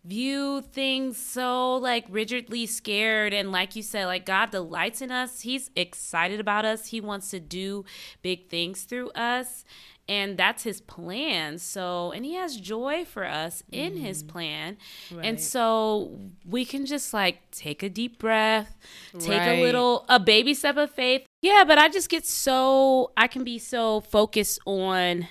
view 0.04 0.62
things 0.62 1.18
so 1.18 1.76
like 1.76 2.06
rigidly 2.10 2.66
scared. 2.66 3.34
And 3.34 3.52
like 3.52 3.76
you 3.76 3.84
said 3.84 4.06
like 4.06 4.26
god 4.26 4.50
delights 4.50 5.02
in 5.02 5.12
us. 5.12 5.42
He's 5.42 5.70
excited 5.76 6.40
about 6.40 6.66
us. 6.66 6.88
He 6.88 7.02
wants 7.02 7.30
to 7.32 7.40
do 7.40 7.86
big 8.24 8.50
things 8.50 8.84
through 8.84 9.12
us 9.12 9.64
and 10.10 10.38
that's 10.38 10.64
his 10.64 10.82
plan 10.82 11.58
so 11.58 12.12
and 12.12 12.26
he 12.26 12.36
has 12.36 12.58
joy 12.58 13.04
for 13.06 13.26
us 13.26 13.64
in 13.72 13.94
mm. 13.94 14.00
his 14.00 14.24
plan 14.24 14.78
right. 15.12 15.26
and 15.26 15.40
so 15.40 16.20
we 16.46 16.64
can 16.66 16.86
just 16.86 17.14
like 17.14 17.50
take 17.52 17.84
a 17.84 17.90
deep 17.90 18.20
breath 18.20 18.78
take 19.20 19.40
right. 19.40 19.60
a 19.60 19.62
little 19.62 20.06
a 20.10 20.20
baby 20.20 20.54
step 20.54 20.78
of 20.78 20.90
faith 20.92 21.26
yeah 21.42 21.64
but 21.66 21.78
i 21.78 21.90
just 21.90 22.10
get 22.10 22.26
so 22.26 23.12
i 23.18 23.28
can 23.28 23.44
be 23.44 23.60
so 23.60 24.02
focused 24.02 24.60
on 24.66 25.28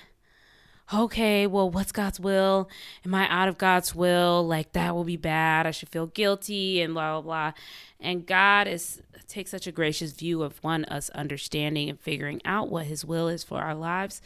okay 0.93 1.47
well 1.47 1.69
what's 1.69 1.91
god's 1.91 2.19
will? 2.19 2.69
Am 3.05 3.13
i 3.13 3.27
out 3.29 3.47
of 3.47 3.57
god's 3.57 3.93
will? 3.93 4.45
Like 4.45 4.71
that 4.73 4.95
will 4.95 5.03
be 5.03 5.17
bad. 5.17 5.65
I 5.65 5.71
should 5.71 5.89
feel 5.89 6.07
guilty 6.07 6.81
and 6.81 6.93
blah 6.93 7.13
blah 7.13 7.21
blah. 7.21 7.53
And 7.99 8.25
god 8.25 8.67
is 8.67 9.01
takes 9.27 9.51
such 9.51 9.67
a 9.67 9.71
gracious 9.71 10.13
view 10.13 10.41
of 10.41 10.63
one 10.63 10.85
us 10.85 11.09
understanding 11.09 11.89
and 11.89 11.99
figuring 11.99 12.41
out 12.45 12.69
what 12.69 12.85
his 12.85 13.03
will 13.03 13.27
is 13.27 13.43
for 13.43 13.59
our 13.59 13.75
lives 13.75 14.21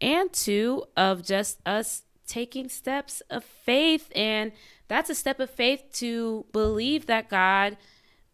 and 0.00 0.32
two 0.32 0.84
of 0.96 1.24
just 1.24 1.58
us 1.66 2.02
taking 2.26 2.68
steps 2.68 3.22
of 3.30 3.44
faith. 3.44 4.10
And 4.14 4.52
that's 4.88 5.10
a 5.10 5.14
step 5.14 5.40
of 5.40 5.50
faith 5.50 5.84
to 5.94 6.44
believe 6.52 7.06
that 7.06 7.28
god 7.28 7.76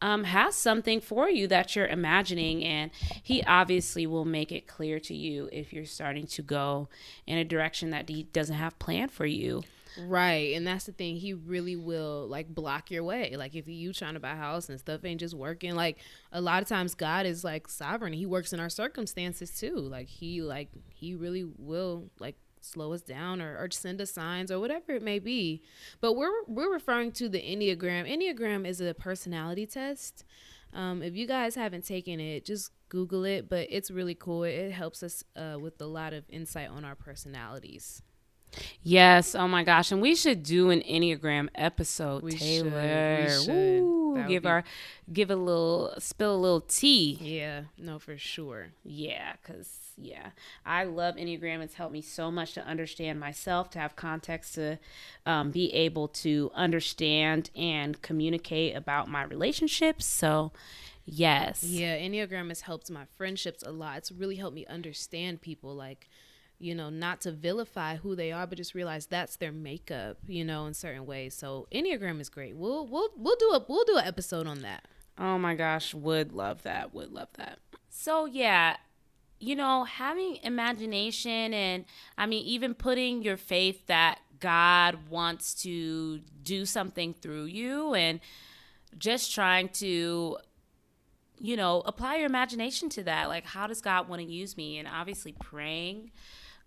um, 0.02 0.25
has 0.25 0.54
something 0.54 1.00
for 1.00 1.30
you 1.30 1.47
that 1.47 1.75
you're 1.75 1.87
imagining 1.87 2.62
and 2.64 2.90
he 3.23 3.42
obviously 3.44 4.06
will 4.06 4.25
make 4.25 4.52
it 4.52 4.66
clear 4.66 5.00
to 5.00 5.14
you 5.14 5.49
if 5.52 5.73
you're 5.73 5.87
starting 5.87 6.26
to 6.26 6.42
go 6.42 6.88
in 7.26 7.38
a 7.38 7.44
direction 7.44 7.90
that 7.90 8.09
he 8.09 8.25
doesn't 8.25 8.56
have 8.56 8.78
planned 8.78 9.12
for 9.12 9.25
you 9.25 9.62
Right. 9.99 10.54
And 10.54 10.66
that's 10.66 10.87
the 10.87 10.92
thing. 10.92 11.16
He 11.16 11.35
really 11.35 11.76
will 11.76 12.26
like 12.26 12.49
block 12.49 12.90
your 12.90 13.04
way. 13.04 13.35
Like 13.37 13.54
if 13.54 13.68
you 13.68 13.92
trying 13.92 14.14
to 14.14 14.21
buy 14.21 14.32
a 14.32 14.37
house 14.37 14.68
and 14.68 14.78
stuff 14.80 15.04
ain't 15.04 15.21
just 15.21 15.35
working, 15.35 15.75
like 15.75 15.99
a 16.32 16.40
lot 16.40 16.62
of 16.62 16.68
times 16.68 16.94
God 16.94 17.26
is 17.26 17.44
like 17.44 17.68
sovereign. 17.68 18.12
He 18.12 18.26
works 18.26 18.52
in 18.52 18.61
our 18.61 18.71
circumstances 18.71 19.50
too. 19.50 19.76
Like 19.76 20.09
he 20.09 20.42
like 20.42 20.71
he 20.88 21.14
really 21.14 21.44
will 21.44 22.11
like 22.18 22.37
slow 22.64 22.92
us 22.92 23.02
down 23.02 23.42
or, 23.42 23.57
or 23.59 23.69
send 23.71 24.00
us 24.00 24.11
signs 24.12 24.50
or 24.50 24.59
whatever 24.59 24.92
it 24.92 25.02
may 25.02 25.19
be. 25.19 25.62
But 26.00 26.14
we're 26.14 26.45
we're 26.47 26.73
referring 26.73 27.12
to 27.12 27.28
the 27.28 27.40
Enneagram. 27.40 28.11
Enneagram 28.11 28.66
is 28.66 28.81
a 28.81 28.95
personality 28.95 29.66
test. 29.66 30.25
Um, 30.75 31.02
if 31.02 31.14
you 31.14 31.26
guys 31.26 31.54
haven't 31.54 31.87
taken 31.87 32.19
it, 32.19 32.45
just 32.45 32.71
Google 32.88 33.25
it. 33.25 33.49
But 33.49 33.66
it's 33.71 33.90
really 33.90 34.14
cool. 34.14 34.45
It 34.45 34.73
helps 34.73 35.02
us 35.02 35.23
uh, 35.37 35.59
with 35.61 35.81
a 35.81 35.87
lot 35.87 36.12
of 36.12 36.25
insight 36.28 36.69
on 36.71 36.85
our 36.85 36.95
personalities. 36.95 38.02
Yes. 38.83 39.35
Oh 39.35 39.49
my 39.49 39.64
gosh. 39.64 39.92
And 39.92 40.02
we 40.02 40.14
should 40.14 40.42
do 40.42 40.71
an 40.71 40.81
Enneagram 40.83 41.49
episode, 41.54 42.23
we 42.23 42.33
Taylor. 42.33 43.28
Should. 43.28 43.38
We 43.38 43.45
should. 43.45 43.81
Ooh, 43.83 44.25
give 44.28 44.47
our 44.47 44.64
give 45.12 45.31
a 45.31 45.37
little 45.37 45.95
spill 45.99 46.35
a 46.35 46.37
little 46.37 46.61
tea. 46.61 47.19
Yeah, 47.21 47.62
no, 47.78 47.99
for 47.99 48.19
sure. 48.19 48.69
Yeah, 48.85 49.33
because 49.40 49.69
yeah, 49.96 50.30
I 50.64 50.84
love 50.84 51.16
Enneagram. 51.16 51.61
It's 51.61 51.75
helped 51.75 51.92
me 51.92 52.02
so 52.02 52.30
much 52.30 52.54
to 52.54 52.66
understand 52.66 53.20
myself, 53.20 53.70
to 53.70 53.78
have 53.78 53.96
context, 53.96 54.54
to 54.54 54.78
um, 55.26 55.50
be 55.50 55.72
able 55.72 56.08
to 56.08 56.50
understand 56.54 57.50
and 57.56 58.00
communicate 58.02 58.76
about 58.76 59.08
my 59.08 59.22
relationships. 59.22 60.06
So, 60.06 60.52
yes, 61.04 61.62
yeah, 61.62 61.96
Enneagram 61.99 62.49
has 62.49 62.62
helped 62.62 62.90
my 62.90 63.04
friendships 63.16 63.62
a 63.62 63.70
lot. 63.70 63.99
It's 63.99 64.12
really 64.12 64.37
helped 64.37 64.54
me 64.54 64.66
understand 64.66 65.40
people, 65.42 65.75
like 65.75 66.08
you 66.62 66.76
know, 66.76 66.90
not 66.90 67.20
to 67.22 67.32
vilify 67.32 67.96
who 67.96 68.14
they 68.14 68.30
are, 68.30 68.46
but 68.46 68.56
just 68.56 68.72
realize 68.72 69.06
that's 69.06 69.34
their 69.37 69.50
makeup, 69.50 70.18
you 70.28 70.44
know, 70.44 70.66
in 70.66 70.75
certain 70.75 71.04
ways. 71.06 71.34
So 71.34 71.66
Enneagram 71.72 72.20
is 72.20 72.28
great. 72.28 72.54
We'll 72.54 72.87
we'll 72.87 73.08
we'll 73.16 73.37
do 73.37 73.50
a 73.50 73.64
we'll 73.68 73.84
do 73.84 73.96
an 73.96 74.06
episode 74.06 74.46
on 74.46 74.61
that. 74.61 74.87
Oh 75.18 75.38
my 75.38 75.56
gosh, 75.56 75.92
would 75.92 76.32
love 76.32 76.62
that. 76.62 76.94
Would 76.94 77.11
love 77.11 77.28
that. 77.34 77.58
So 77.88 78.26
yeah, 78.26 78.76
you 79.42 79.56
know, 79.56 79.84
having 79.84 80.38
imagination 80.42 81.52
and 81.52 81.84
I 82.16 82.26
mean 82.26 82.44
even 82.46 82.75
putting 82.75 83.22
your 83.22 83.37
faith 83.37 83.87
that 83.88 84.20
God 84.40 85.11
wants 85.11 85.54
to 85.62 86.20
do 86.42 86.64
something 86.64 87.14
through 87.14 87.44
you 87.44 87.94
and 87.94 88.20
just 88.99 89.34
trying 89.34 89.68
to 89.70 90.38
you 91.38 91.56
know, 91.56 91.82
apply 91.87 92.16
your 92.16 92.26
imagination 92.26 92.88
to 92.88 93.02
that. 93.02 93.28
Like, 93.28 93.44
how 93.44 93.66
does 93.66 93.80
God 93.80 94.08
want 94.08 94.22
to 94.22 94.28
use 94.28 94.56
me? 94.56 94.78
And 94.78 94.87
obviously, 94.87 95.32
praying 95.32 96.12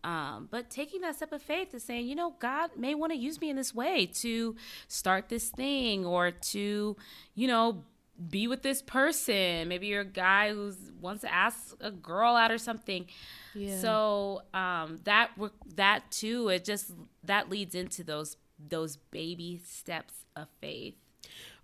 um, 0.05 0.47
but 0.51 0.69
taking 0.69 1.01
that 1.01 1.15
step 1.15 1.31
of 1.31 1.41
faith 1.41 1.73
is 1.73 1.83
saying, 1.83 2.07
you 2.07 2.13
know, 2.13 2.35
God 2.37 2.69
may 2.77 2.93
want 2.93 3.11
to 3.11 3.17
use 3.17 3.41
me 3.41 3.49
in 3.49 3.55
this 3.55 3.73
way 3.73 4.05
to 4.05 4.55
start 4.87 5.29
this 5.29 5.49
thing 5.49 6.05
or 6.05 6.29
to, 6.29 6.95
you 7.33 7.47
know, 7.47 7.83
be 8.29 8.47
with 8.47 8.61
this 8.61 8.81
person. 8.81 9.67
Maybe 9.67 9.87
you're 9.87 10.01
a 10.01 10.05
guy 10.05 10.53
who 10.53 10.73
wants 11.01 11.21
to 11.21 11.33
ask 11.33 11.75
a 11.81 11.91
girl 11.91 12.35
out 12.35 12.51
or 12.51 12.57
something. 12.57 13.07
Yeah. 13.53 13.79
So 13.79 14.41
um, 14.53 14.99
that 15.03 15.31
that 15.75 16.11
too, 16.11 16.49
it 16.49 16.63
just 16.63 16.91
that 17.23 17.49
leads 17.49 17.75
into 17.75 18.03
those 18.03 18.37
those 18.59 18.97
baby 18.97 19.61
steps 19.65 20.13
of 20.35 20.47
faith. 20.61 20.95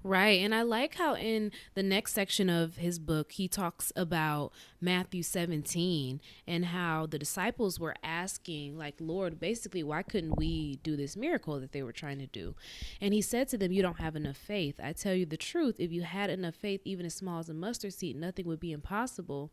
Right. 0.03 0.41
And 0.41 0.55
I 0.55 0.63
like 0.63 0.95
how 0.95 1.15
in 1.15 1.51
the 1.75 1.83
next 1.83 2.13
section 2.13 2.49
of 2.49 2.77
his 2.77 2.97
book, 2.97 3.33
he 3.33 3.47
talks 3.47 3.93
about 3.95 4.51
Matthew 4.79 5.21
17 5.21 6.19
and 6.47 6.65
how 6.65 7.05
the 7.05 7.19
disciples 7.19 7.79
were 7.79 7.93
asking, 8.03 8.79
like, 8.79 8.95
Lord, 8.99 9.39
basically, 9.39 9.83
why 9.83 10.01
couldn't 10.01 10.37
we 10.37 10.79
do 10.81 10.95
this 10.95 11.15
miracle 11.15 11.59
that 11.59 11.71
they 11.71 11.83
were 11.83 11.91
trying 11.91 12.17
to 12.17 12.25
do? 12.25 12.55
And 12.99 13.13
he 13.13 13.21
said 13.21 13.47
to 13.49 13.59
them, 13.59 13.71
You 13.71 13.83
don't 13.83 13.99
have 13.99 14.15
enough 14.15 14.37
faith. 14.37 14.79
I 14.83 14.93
tell 14.93 15.13
you 15.13 15.27
the 15.27 15.37
truth, 15.37 15.75
if 15.79 15.91
you 15.91 16.01
had 16.01 16.31
enough 16.31 16.55
faith, 16.55 16.81
even 16.83 17.05
as 17.05 17.13
small 17.13 17.37
as 17.37 17.49
a 17.49 17.53
mustard 17.53 17.93
seed, 17.93 18.15
nothing 18.15 18.47
would 18.47 18.59
be 18.59 18.71
impossible. 18.71 19.51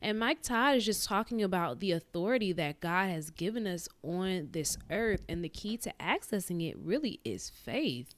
And 0.00 0.20
Mike 0.20 0.42
Todd 0.42 0.76
is 0.76 0.86
just 0.86 1.08
talking 1.08 1.42
about 1.42 1.80
the 1.80 1.90
authority 1.90 2.52
that 2.52 2.78
God 2.78 3.10
has 3.10 3.30
given 3.30 3.66
us 3.66 3.88
on 4.04 4.50
this 4.52 4.78
earth. 4.88 5.22
And 5.28 5.42
the 5.42 5.48
key 5.48 5.76
to 5.78 5.92
accessing 5.98 6.64
it 6.68 6.78
really 6.78 7.18
is 7.24 7.50
faith. 7.50 8.14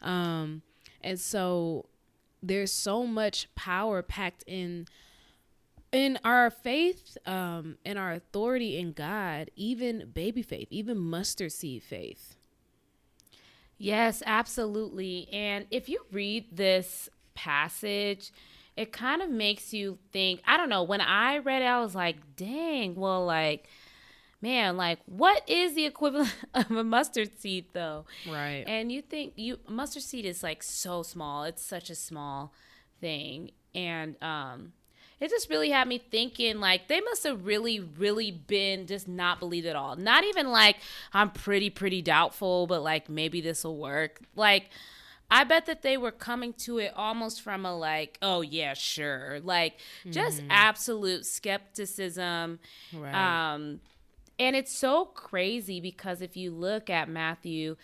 Um, 0.00 0.62
and 1.02 1.18
so 1.18 1.86
there's 2.42 2.72
so 2.72 3.06
much 3.06 3.48
power 3.54 4.02
packed 4.02 4.44
in 4.46 4.86
in 5.90 6.18
our 6.24 6.50
faith 6.50 7.16
um 7.26 7.76
in 7.84 7.96
our 7.96 8.12
authority 8.12 8.78
in 8.78 8.92
God, 8.92 9.50
even 9.56 10.10
baby 10.12 10.42
faith, 10.42 10.68
even 10.70 10.98
mustard 10.98 11.52
seed 11.52 11.82
faith. 11.82 12.36
Yes, 13.78 14.22
absolutely. 14.26 15.28
And 15.32 15.66
if 15.70 15.88
you 15.88 16.00
read 16.10 16.56
this 16.56 17.08
passage, 17.34 18.32
it 18.76 18.92
kind 18.92 19.22
of 19.22 19.30
makes 19.30 19.72
you 19.72 19.98
think, 20.12 20.40
I 20.46 20.56
don't 20.56 20.68
know, 20.68 20.82
when 20.82 21.00
I 21.00 21.38
read 21.38 21.62
it, 21.62 21.66
I 21.66 21.80
was 21.80 21.94
like, 21.94 22.36
dang, 22.36 22.96
well, 22.96 23.24
like, 23.24 23.68
man, 24.40 24.76
like 24.76 24.98
what 25.06 25.42
is 25.48 25.74
the 25.74 25.86
equivalent 25.86 26.34
of 26.54 26.70
a 26.70 26.84
mustard 26.84 27.38
seed 27.38 27.66
though? 27.72 28.04
Right. 28.28 28.64
And 28.66 28.90
you 28.92 29.02
think 29.02 29.34
you 29.36 29.58
mustard 29.68 30.02
seed 30.02 30.24
is 30.24 30.42
like 30.42 30.62
so 30.62 31.02
small. 31.02 31.44
It's 31.44 31.62
such 31.62 31.90
a 31.90 31.94
small 31.94 32.52
thing. 33.00 33.50
And 33.74 34.22
um 34.22 34.72
it 35.20 35.30
just 35.30 35.50
really 35.50 35.70
had 35.70 35.88
me 35.88 35.98
thinking 35.98 36.60
like 36.60 36.88
they 36.88 37.00
must 37.00 37.24
have 37.24 37.44
really 37.44 37.80
really 37.80 38.30
been 38.30 38.86
just 38.86 39.08
not 39.08 39.40
believed 39.40 39.66
at 39.66 39.76
all 39.76 39.96
not 39.96 40.24
even 40.24 40.50
like 40.50 40.76
i'm 41.12 41.30
pretty 41.30 41.70
pretty 41.70 42.02
doubtful 42.02 42.66
but 42.66 42.82
like 42.82 43.08
maybe 43.08 43.40
this 43.40 43.64
will 43.64 43.76
work 43.76 44.20
like 44.36 44.70
i 45.30 45.44
bet 45.44 45.66
that 45.66 45.82
they 45.82 45.96
were 45.96 46.12
coming 46.12 46.52
to 46.52 46.78
it 46.78 46.92
almost 46.96 47.42
from 47.42 47.66
a 47.66 47.76
like 47.76 48.18
oh 48.22 48.40
yeah 48.40 48.74
sure 48.74 49.40
like 49.42 49.78
just 50.08 50.38
mm-hmm. 50.38 50.50
absolute 50.50 51.26
skepticism 51.26 52.58
right. 52.94 53.52
um 53.52 53.80
and 54.38 54.54
it's 54.54 54.72
so 54.72 55.06
crazy 55.06 55.80
because 55.80 56.22
if 56.22 56.36
you 56.36 56.50
look 56.50 56.88
at 56.88 57.08
Matthew 57.08 57.76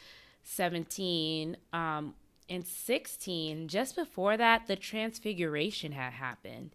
17 0.45 1.57
um, 1.73 2.15
and 2.49 2.67
16, 2.67 3.69
just 3.69 3.97
before 3.97 4.37
that, 4.37 4.67
the 4.67 4.77
transfiguration 4.77 5.93
had 5.93 6.13
happened. 6.13 6.71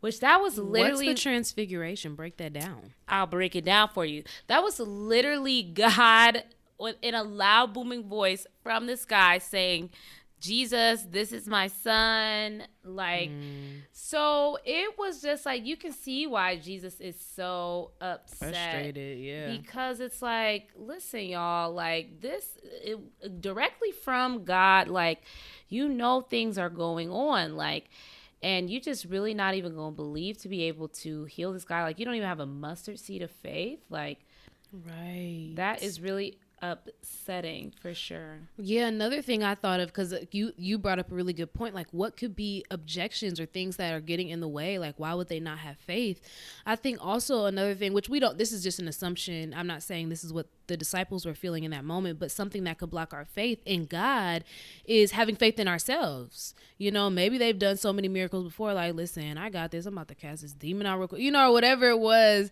Which 0.00 0.18
that 0.20 0.40
was 0.40 0.58
literally 0.58 1.06
What's 1.08 1.20
the 1.20 1.30
transfiguration? 1.30 2.16
Break 2.16 2.36
that 2.38 2.54
down. 2.54 2.94
I'll 3.06 3.26
break 3.26 3.54
it 3.54 3.64
down 3.64 3.88
for 3.88 4.04
you. 4.04 4.24
That 4.48 4.62
was 4.62 4.80
literally 4.80 5.62
God 5.74 6.42
in 7.00 7.14
a 7.14 7.22
loud 7.22 7.72
booming 7.72 8.08
voice 8.08 8.46
from 8.64 8.86
the 8.86 8.96
sky 8.96 9.38
saying, 9.38 9.90
Jesus, 10.42 11.06
this 11.08 11.32
is 11.32 11.46
my 11.46 11.68
son. 11.68 12.64
Like, 12.84 13.30
mm. 13.30 13.82
so 13.92 14.58
it 14.64 14.98
was 14.98 15.22
just 15.22 15.46
like 15.46 15.64
you 15.64 15.76
can 15.76 15.92
see 15.92 16.26
why 16.26 16.56
Jesus 16.56 17.00
is 17.00 17.14
so 17.18 17.92
upset. 18.00 18.52
Frustrated, 18.52 19.20
yeah. 19.20 19.56
Because 19.56 20.00
it's 20.00 20.20
like, 20.20 20.70
listen, 20.76 21.20
y'all, 21.20 21.72
like 21.72 22.20
this 22.20 22.58
it, 22.82 23.40
directly 23.40 23.92
from 23.92 24.44
God, 24.44 24.88
like, 24.88 25.22
you 25.68 25.88
know, 25.88 26.20
things 26.20 26.58
are 26.58 26.70
going 26.70 27.08
on. 27.08 27.54
Like, 27.56 27.88
and 28.42 28.68
you 28.68 28.80
just 28.80 29.04
really 29.04 29.34
not 29.34 29.54
even 29.54 29.76
gonna 29.76 29.92
believe 29.92 30.38
to 30.38 30.48
be 30.48 30.64
able 30.64 30.88
to 30.88 31.24
heal 31.26 31.52
this 31.52 31.64
guy. 31.64 31.84
Like, 31.84 32.00
you 32.00 32.04
don't 32.04 32.16
even 32.16 32.28
have 32.28 32.40
a 32.40 32.46
mustard 32.46 32.98
seed 32.98 33.22
of 33.22 33.30
faith. 33.30 33.78
Like, 33.88 34.18
right. 34.72 35.52
That 35.54 35.84
is 35.84 36.00
really 36.00 36.38
upsetting 36.62 37.72
for 37.80 37.92
sure. 37.92 38.38
Yeah, 38.56 38.86
another 38.86 39.20
thing 39.20 39.42
I 39.42 39.56
thought 39.56 39.80
of 39.80 39.88
because 39.88 40.14
you 40.30 40.52
you 40.56 40.78
brought 40.78 41.00
up 41.00 41.10
a 41.10 41.14
really 41.14 41.32
good 41.32 41.52
point. 41.52 41.74
Like, 41.74 41.88
what 41.90 42.16
could 42.16 42.36
be 42.36 42.64
objections 42.70 43.40
or 43.40 43.46
things 43.46 43.76
that 43.76 43.92
are 43.92 44.00
getting 44.00 44.28
in 44.28 44.40
the 44.40 44.48
way? 44.48 44.78
Like, 44.78 44.94
why 44.96 45.12
would 45.14 45.28
they 45.28 45.40
not 45.40 45.58
have 45.58 45.76
faith? 45.78 46.22
I 46.64 46.76
think 46.76 47.04
also 47.04 47.46
another 47.46 47.74
thing, 47.74 47.92
which 47.92 48.08
we 48.08 48.20
don't. 48.20 48.38
This 48.38 48.52
is 48.52 48.62
just 48.62 48.78
an 48.78 48.86
assumption. 48.86 49.52
I'm 49.54 49.66
not 49.66 49.82
saying 49.82 50.08
this 50.08 50.22
is 50.22 50.32
what 50.32 50.46
the 50.68 50.76
disciples 50.76 51.26
were 51.26 51.34
feeling 51.34 51.64
in 51.64 51.72
that 51.72 51.84
moment, 51.84 52.20
but 52.20 52.30
something 52.30 52.62
that 52.64 52.78
could 52.78 52.90
block 52.90 53.12
our 53.12 53.24
faith 53.24 53.58
in 53.66 53.84
God 53.86 54.44
is 54.84 55.10
having 55.10 55.34
faith 55.34 55.58
in 55.58 55.66
ourselves. 55.66 56.54
You 56.78 56.92
know, 56.92 57.10
maybe 57.10 57.38
they've 57.38 57.58
done 57.58 57.76
so 57.76 57.92
many 57.92 58.08
miracles 58.08 58.44
before. 58.44 58.72
Like, 58.72 58.94
listen, 58.94 59.36
I 59.36 59.50
got 59.50 59.72
this. 59.72 59.84
I'm 59.86 59.94
about 59.94 60.08
to 60.08 60.14
cast 60.14 60.42
this 60.42 60.52
demon 60.52 60.86
out 60.86 60.98
real 60.98 61.08
quick. 61.08 61.20
You 61.20 61.32
know, 61.32 61.50
whatever 61.52 61.90
it 61.90 61.98
was 61.98 62.50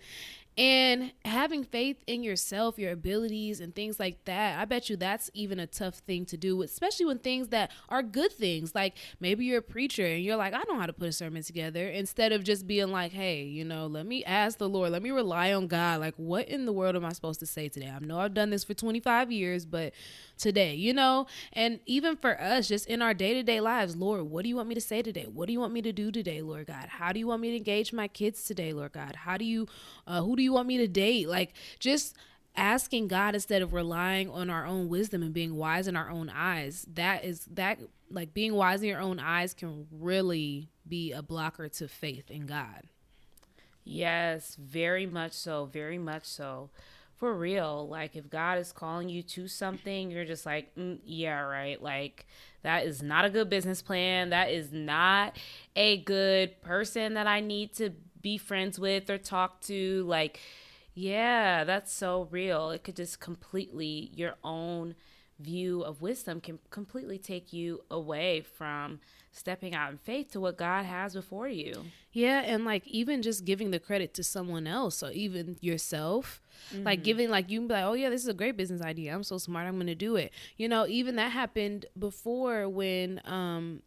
and 0.58 1.12
having 1.24 1.64
faith 1.64 2.02
in 2.06 2.22
yourself, 2.22 2.78
your 2.78 2.92
abilities, 2.92 3.60
and 3.60 3.74
things 3.74 3.98
like 3.98 4.24
that, 4.24 4.58
I 4.58 4.64
bet 4.64 4.90
you 4.90 4.96
that's 4.96 5.30
even 5.32 5.58
a 5.58 5.66
tough 5.66 5.96
thing 5.98 6.26
to 6.26 6.36
do, 6.36 6.62
especially 6.62 7.06
when 7.06 7.18
things 7.18 7.48
that 7.48 7.70
are 7.88 8.02
good 8.02 8.32
things. 8.32 8.74
Like 8.74 8.96
maybe 9.20 9.44
you're 9.44 9.58
a 9.58 9.62
preacher 9.62 10.04
and 10.04 10.22
you're 10.22 10.36
like, 10.36 10.52
I 10.52 10.62
know 10.68 10.78
how 10.78 10.86
to 10.86 10.92
put 10.92 11.08
a 11.08 11.12
sermon 11.12 11.42
together, 11.42 11.88
instead 11.88 12.32
of 12.32 12.44
just 12.44 12.66
being 12.66 12.90
like, 12.90 13.12
hey, 13.12 13.42
you 13.44 13.64
know, 13.64 13.86
let 13.86 14.06
me 14.06 14.24
ask 14.24 14.58
the 14.58 14.68
Lord, 14.68 14.92
let 14.92 15.02
me 15.02 15.10
rely 15.10 15.52
on 15.52 15.66
God. 15.66 16.00
Like, 16.00 16.14
what 16.16 16.48
in 16.48 16.66
the 16.66 16.72
world 16.72 16.96
am 16.96 17.04
I 17.04 17.12
supposed 17.12 17.40
to 17.40 17.46
say 17.46 17.68
today? 17.68 17.88
I 17.88 17.98
know 18.00 18.18
I've 18.18 18.34
done 18.34 18.50
this 18.50 18.64
for 18.64 18.74
25 18.74 19.32
years, 19.32 19.64
but 19.64 19.92
today, 20.40 20.74
you 20.74 20.92
know? 20.92 21.26
And 21.52 21.80
even 21.86 22.16
for 22.16 22.40
us, 22.40 22.68
just 22.68 22.86
in 22.86 23.02
our 23.02 23.14
day 23.14 23.34
to 23.34 23.42
day 23.42 23.60
lives, 23.60 23.96
Lord, 23.96 24.22
what 24.22 24.42
do 24.42 24.48
you 24.48 24.56
want 24.56 24.68
me 24.68 24.74
to 24.74 24.80
say 24.80 25.02
today? 25.02 25.26
What 25.32 25.46
do 25.46 25.52
you 25.52 25.60
want 25.60 25.72
me 25.72 25.82
to 25.82 25.92
do 25.92 26.10
today, 26.10 26.42
Lord 26.42 26.66
God? 26.66 26.86
How 26.88 27.12
do 27.12 27.18
you 27.18 27.26
want 27.26 27.42
me 27.42 27.50
to 27.50 27.56
engage 27.56 27.92
my 27.92 28.08
kids 28.08 28.44
today, 28.44 28.72
Lord 28.72 28.92
God? 28.92 29.14
How 29.14 29.36
do 29.36 29.44
you, 29.44 29.68
uh, 30.06 30.22
who 30.22 30.36
do 30.36 30.42
you 30.42 30.52
want 30.52 30.66
me 30.66 30.78
to 30.78 30.88
date? 30.88 31.28
Like, 31.28 31.52
just 31.78 32.16
asking 32.56 33.08
God 33.08 33.34
instead 33.34 33.62
of 33.62 33.72
relying 33.72 34.28
on 34.28 34.50
our 34.50 34.66
own 34.66 34.88
wisdom 34.88 35.22
and 35.22 35.32
being 35.32 35.54
wise 35.54 35.86
in 35.86 35.96
our 35.96 36.10
own 36.10 36.28
eyes. 36.28 36.84
That 36.94 37.24
is, 37.24 37.46
that, 37.52 37.78
like, 38.10 38.34
being 38.34 38.54
wise 38.54 38.82
in 38.82 38.88
your 38.88 39.00
own 39.00 39.20
eyes 39.20 39.54
can 39.54 39.86
really 39.92 40.68
be 40.88 41.12
a 41.12 41.22
blocker 41.22 41.68
to 41.68 41.86
faith 41.86 42.30
in 42.30 42.46
God. 42.46 42.82
Yes, 43.84 44.56
very 44.56 45.06
much 45.06 45.32
so. 45.32 45.66
Very 45.66 45.98
much 45.98 46.24
so 46.24 46.70
for 47.20 47.34
real 47.34 47.86
like 47.88 48.16
if 48.16 48.30
god 48.30 48.58
is 48.58 48.72
calling 48.72 49.10
you 49.10 49.22
to 49.22 49.46
something 49.46 50.10
you're 50.10 50.24
just 50.24 50.46
like 50.46 50.74
mm, 50.74 50.98
yeah 51.04 51.40
right 51.40 51.82
like 51.82 52.26
that 52.62 52.86
is 52.86 53.02
not 53.02 53.26
a 53.26 53.30
good 53.30 53.50
business 53.50 53.82
plan 53.82 54.30
that 54.30 54.50
is 54.50 54.72
not 54.72 55.36
a 55.76 55.98
good 56.04 56.60
person 56.62 57.14
that 57.14 57.28
i 57.28 57.40
need 57.40 57.74
to 57.74 57.90
be 58.22 58.38
friends 58.38 58.80
with 58.80 59.10
or 59.10 59.18
talk 59.18 59.60
to 59.60 60.02
like 60.08 60.40
yeah 60.94 61.64
that's 61.64 61.92
so 61.92 62.26
real 62.30 62.70
it 62.70 62.84
could 62.84 62.96
just 62.96 63.20
completely 63.20 64.10
your 64.14 64.34
own 64.42 64.94
view 65.40 65.82
of 65.82 66.02
wisdom 66.02 66.40
can 66.40 66.58
completely 66.70 67.18
take 67.18 67.52
you 67.52 67.82
away 67.90 68.40
from 68.40 69.00
stepping 69.32 69.74
out 69.74 69.90
in 69.90 69.98
faith 69.98 70.32
to 70.32 70.40
what 70.40 70.56
God 70.56 70.84
has 70.84 71.14
before 71.14 71.48
you. 71.48 71.84
Yeah, 72.12 72.40
and 72.40 72.64
like 72.64 72.86
even 72.86 73.22
just 73.22 73.44
giving 73.44 73.70
the 73.70 73.78
credit 73.78 74.14
to 74.14 74.24
someone 74.24 74.66
else 74.66 75.02
or 75.02 75.10
even 75.12 75.56
yourself. 75.60 76.40
Mm-hmm. 76.74 76.84
Like 76.84 77.04
giving 77.04 77.30
like 77.30 77.50
you 77.50 77.60
can 77.60 77.68
be 77.68 77.74
like, 77.74 77.84
Oh 77.84 77.92
yeah, 77.92 78.10
this 78.10 78.22
is 78.22 78.28
a 78.28 78.34
great 78.34 78.56
business 78.56 78.82
idea. 78.82 79.14
I'm 79.14 79.22
so 79.22 79.38
smart, 79.38 79.66
I'm 79.66 79.78
gonna 79.78 79.94
do 79.94 80.16
it. 80.16 80.32
You 80.56 80.68
know, 80.68 80.86
even 80.86 81.16
that 81.16 81.32
happened 81.32 81.86
before 81.98 82.68
when 82.68 83.20
um 83.24 83.82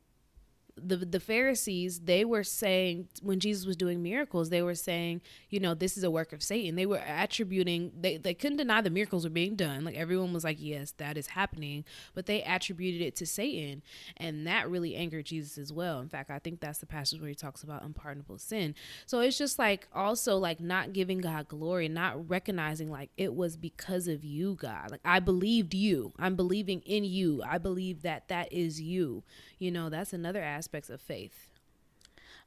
the 0.75 0.97
the 0.97 1.19
Pharisees 1.19 1.99
they 1.99 2.25
were 2.25 2.43
saying 2.43 3.07
when 3.21 3.39
Jesus 3.39 3.65
was 3.65 3.75
doing 3.75 4.01
miracles 4.01 4.49
they 4.49 4.61
were 4.63 4.73
saying 4.73 5.21
you 5.49 5.59
know 5.59 5.75
this 5.75 5.97
is 5.97 6.03
a 6.03 6.09
work 6.09 6.33
of 6.33 6.41
Satan. 6.41 6.75
They 6.75 6.87
were 6.87 7.01
attributing 7.05 7.91
they 7.99 8.17
they 8.17 8.33
couldn't 8.33 8.57
deny 8.57 8.81
the 8.81 8.89
miracles 8.89 9.23
were 9.23 9.29
being 9.29 9.55
done. 9.55 9.83
Like 9.83 9.95
everyone 9.95 10.33
was 10.33 10.43
like 10.43 10.57
yes 10.59 10.91
that 10.97 11.15
is 11.15 11.27
happening. 11.27 11.85
But 12.15 12.25
they 12.25 12.41
attributed 12.41 13.01
it 13.01 13.15
to 13.17 13.25
Satan. 13.27 13.83
And 14.17 14.47
that 14.47 14.69
really 14.69 14.95
angered 14.95 15.25
Jesus 15.27 15.59
as 15.59 15.71
well. 15.71 15.99
In 15.99 16.09
fact 16.09 16.31
I 16.31 16.39
think 16.39 16.59
that's 16.59 16.79
the 16.79 16.87
passage 16.87 17.19
where 17.19 17.29
he 17.29 17.35
talks 17.35 17.61
about 17.63 17.83
unpardonable 17.83 18.39
sin. 18.39 18.73
So 19.05 19.19
it's 19.19 19.37
just 19.37 19.59
like 19.59 19.87
also 19.93 20.37
like 20.37 20.59
not 20.59 20.91
giving 20.91 21.19
God 21.19 21.47
glory 21.47 21.87
not 21.87 22.27
recognizing 22.29 22.89
like 22.89 23.11
it 23.15 23.35
was 23.35 23.57
because 23.57 24.07
of 24.07 24.23
you 24.25 24.55
God. 24.55 24.89
Like 24.89 25.01
I 25.05 25.19
believed 25.19 25.75
you. 25.75 26.13
I'm 26.17 26.35
believing 26.35 26.81
in 26.81 27.03
you. 27.03 27.43
I 27.45 27.59
believe 27.59 28.01
that 28.01 28.27
that 28.29 28.51
is 28.51 28.81
you 28.81 29.23
you 29.63 29.71
know 29.71 29.89
that's 29.89 30.13
another 30.13 30.41
aspect 30.41 30.89
of 30.89 30.99
faith 30.99 31.53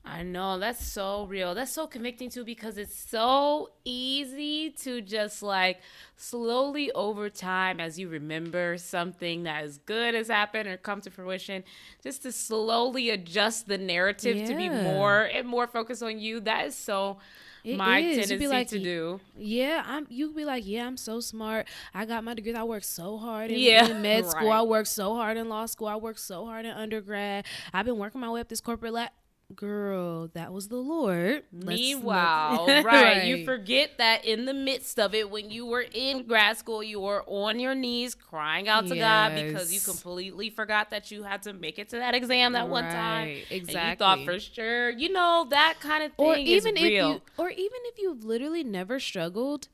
I 0.09 0.23
know 0.23 0.59
that's 0.61 0.87
so 0.87 1.25
real. 1.25 1.55
That's 1.55 1.73
so 1.73 1.89
convicting 1.89 2.31
too 2.31 2.45
because 2.45 2.79
it's 2.79 2.95
so 2.95 3.71
easy 3.85 4.71
to 4.83 5.01
just 5.01 5.43
like 5.43 5.81
slowly 6.17 6.93
over 6.93 7.29
time 7.29 7.81
as 7.81 7.99
you 7.99 8.09
remember 8.09 8.79
something 8.79 9.43
that 9.43 9.65
is 9.65 9.79
good 9.79 10.15
has 10.15 10.29
happened 10.29 10.69
or 10.69 10.77
come 10.77 11.01
to 11.01 11.11
fruition, 11.11 11.65
just 12.05 12.23
to 12.23 12.31
slowly 12.31 13.11
adjust 13.11 13.67
the 13.67 13.79
narrative 13.79 14.37
yeah. 14.37 14.47
to 14.47 14.55
be 14.55 14.69
more 14.69 15.23
and 15.23 15.49
more 15.49 15.67
focused 15.67 16.05
on 16.05 16.21
you. 16.21 16.39
That 16.39 16.67
is 16.67 16.77
so 16.77 17.19
it 17.67 17.77
my 17.77 17.99
is. 17.99 18.29
tendency 18.29 18.47
like, 18.47 18.69
to 18.69 18.79
do. 18.79 19.21
Yeah, 19.37 19.83
I'm. 19.85 20.07
You 20.09 20.29
could 20.29 20.37
be 20.37 20.45
like, 20.45 20.65
yeah, 20.65 20.87
I'm 20.87 20.97
so 20.97 21.19
smart. 21.19 21.67
I 21.93 22.05
got 22.05 22.23
my 22.23 22.35
degree. 22.35 22.55
I 22.55 22.63
worked 22.63 22.87
so 22.87 23.19
hard 23.19 23.51
in, 23.51 23.59
yeah, 23.59 23.89
in 23.89 24.03
med 24.03 24.25
school. 24.31 24.49
Right. 24.49 24.59
I 24.59 24.63
worked 24.63 24.89
so 24.89 25.17
hard 25.17 25.37
in 25.37 25.49
law 25.49 25.67
school. 25.67 25.89
I 25.89 25.97
worked 25.97 26.21
so 26.21 26.47
hard 26.47 26.65
in 26.65 26.71
undergrad. 26.71 27.45
I've 27.73 27.85
been 27.85 27.99
working 27.99 28.21
my 28.21 28.31
way 28.31 28.41
up 28.41 28.49
this 28.49 28.61
corporate 28.61 28.93
ladder 28.93 29.11
girl, 29.55 30.29
that 30.35 30.53
was 30.53 30.69
the 30.69 30.77
Lord. 30.77 31.45
Meanwhile, 31.53 32.67
right, 32.67 32.85
right, 32.85 33.25
you 33.25 33.45
forget 33.45 33.99
that 33.99 34.25
in 34.25 34.45
the 34.45 34.55
midst 34.55 34.99
of 34.99 35.15
it, 35.15 35.31
when 35.31 35.51
you 35.51 35.67
were 35.67 35.85
in 35.93 36.27
grad 36.27 36.57
school, 36.57 36.83
you 36.83 37.01
were 37.01 37.23
on 37.27 37.61
your 37.61 37.75
knees 37.75 38.15
crying 38.15 38.69
out 38.69 38.87
to 38.89 38.97
yes. 38.97 39.05
God 39.05 39.35
because 39.35 39.73
you 39.73 39.81
completely 39.81 40.51
forgot 40.51 40.91
that 40.91 41.11
you 41.11 41.23
had 41.23 41.43
to 41.43 41.53
make 41.53 41.79
it 41.79 41.91
to 41.91 41.97
that 41.97 42.15
exam 42.15 42.53
that 42.53 42.63
right, 42.63 42.71
one 42.71 42.85
time. 42.85 43.29
Exactly. 43.51 43.75
And 43.77 43.91
you 43.91 43.97
thought 43.97 44.25
for 44.25 44.41
sure, 44.41 44.91
you 44.91 45.13
know, 45.13 45.47
that 45.51 45.77
kind 45.81 46.03
of 46.03 46.13
thing 46.15 46.27
or 46.27 46.37
even 46.37 46.77
If 46.77 46.91
you, 46.91 47.21
or 47.39 47.51
even 47.51 47.79
if 47.85 47.99
you 47.99 48.15
literally 48.21 48.65
never 48.65 48.99
struggled 48.99 49.69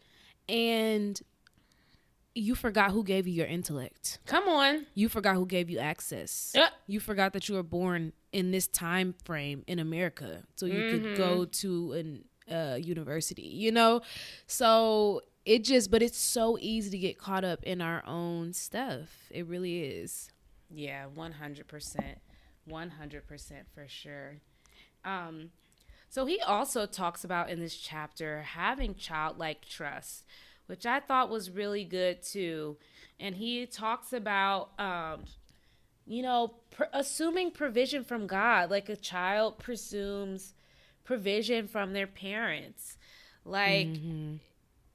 and 0.49 1.21
you 2.35 2.55
forgot 2.55 2.91
who 2.93 3.05
gave 3.05 3.27
you 3.27 3.35
your 3.35 3.47
intellect. 3.47 4.19
Come 4.27 4.49
on. 4.49 4.87
You 4.95 5.09
forgot 5.09 5.35
who 5.35 5.47
gave 5.47 5.69
you 5.69 5.79
access. 5.79 6.53
Yep. 6.55 6.73
You 6.87 7.01
forgot 7.01 7.33
that 7.35 7.49
you 7.49 7.55
were 7.57 7.63
born 7.63 8.13
in 8.33 8.51
this 8.51 8.67
time 8.67 9.15
frame 9.25 9.65
in 9.67 9.79
America 9.79 10.43
so 10.57 10.67
you 10.67 10.75
mm-hmm. 10.75 11.05
could 11.05 11.17
go 11.17 11.45
to 11.45 11.93
an 11.93 12.25
uh, 12.51 12.77
university, 12.77 13.43
you 13.43 13.71
know? 13.71 14.01
So 14.47 15.23
it 15.45 15.65
just 15.65 15.91
but 15.91 16.03
it's 16.03 16.19
so 16.19 16.57
easy 16.61 16.91
to 16.91 16.99
get 16.99 17.19
caught 17.19 17.45
up 17.45 17.63
in 17.65 17.81
our 17.81 18.03
own 18.07 18.53
stuff. 18.53 19.29
It 19.31 19.47
really 19.47 19.83
is. 19.83 20.31
Yeah, 20.71 21.07
100%. 21.15 22.15
100% 22.71 23.53
for 23.75 23.89
sure. 23.89 24.37
Um 25.05 25.51
so 26.09 26.27
he 26.27 26.41
also 26.41 26.85
talks 26.85 27.25
about 27.25 27.49
in 27.49 27.59
this 27.59 27.75
chapter 27.75 28.43
having 28.43 28.95
childlike 28.95 29.65
trust 29.67 30.25
which 30.73 30.87
I 30.87 31.01
thought 31.01 31.29
was 31.29 31.51
really 31.51 31.85
good 31.85 32.23
too. 32.23 32.79
And 33.21 33.35
he 33.35 33.67
talks 33.67 34.15
about, 34.15 34.71
um, 34.79 35.25
you 36.07 36.23
know, 36.23 36.55
pr- 36.71 36.85
assuming 36.95 37.51
provision 37.51 38.05
from 38.05 38.27
God, 38.27 38.71
like 38.71 38.89
a 38.89 38.97
child 38.97 39.59
presumes 39.59 40.55
provision 41.05 41.69
from 41.69 41.93
their 41.93 42.07
parents. 42.07 42.97
Like, 43.45 43.89
mm-hmm 43.89 44.37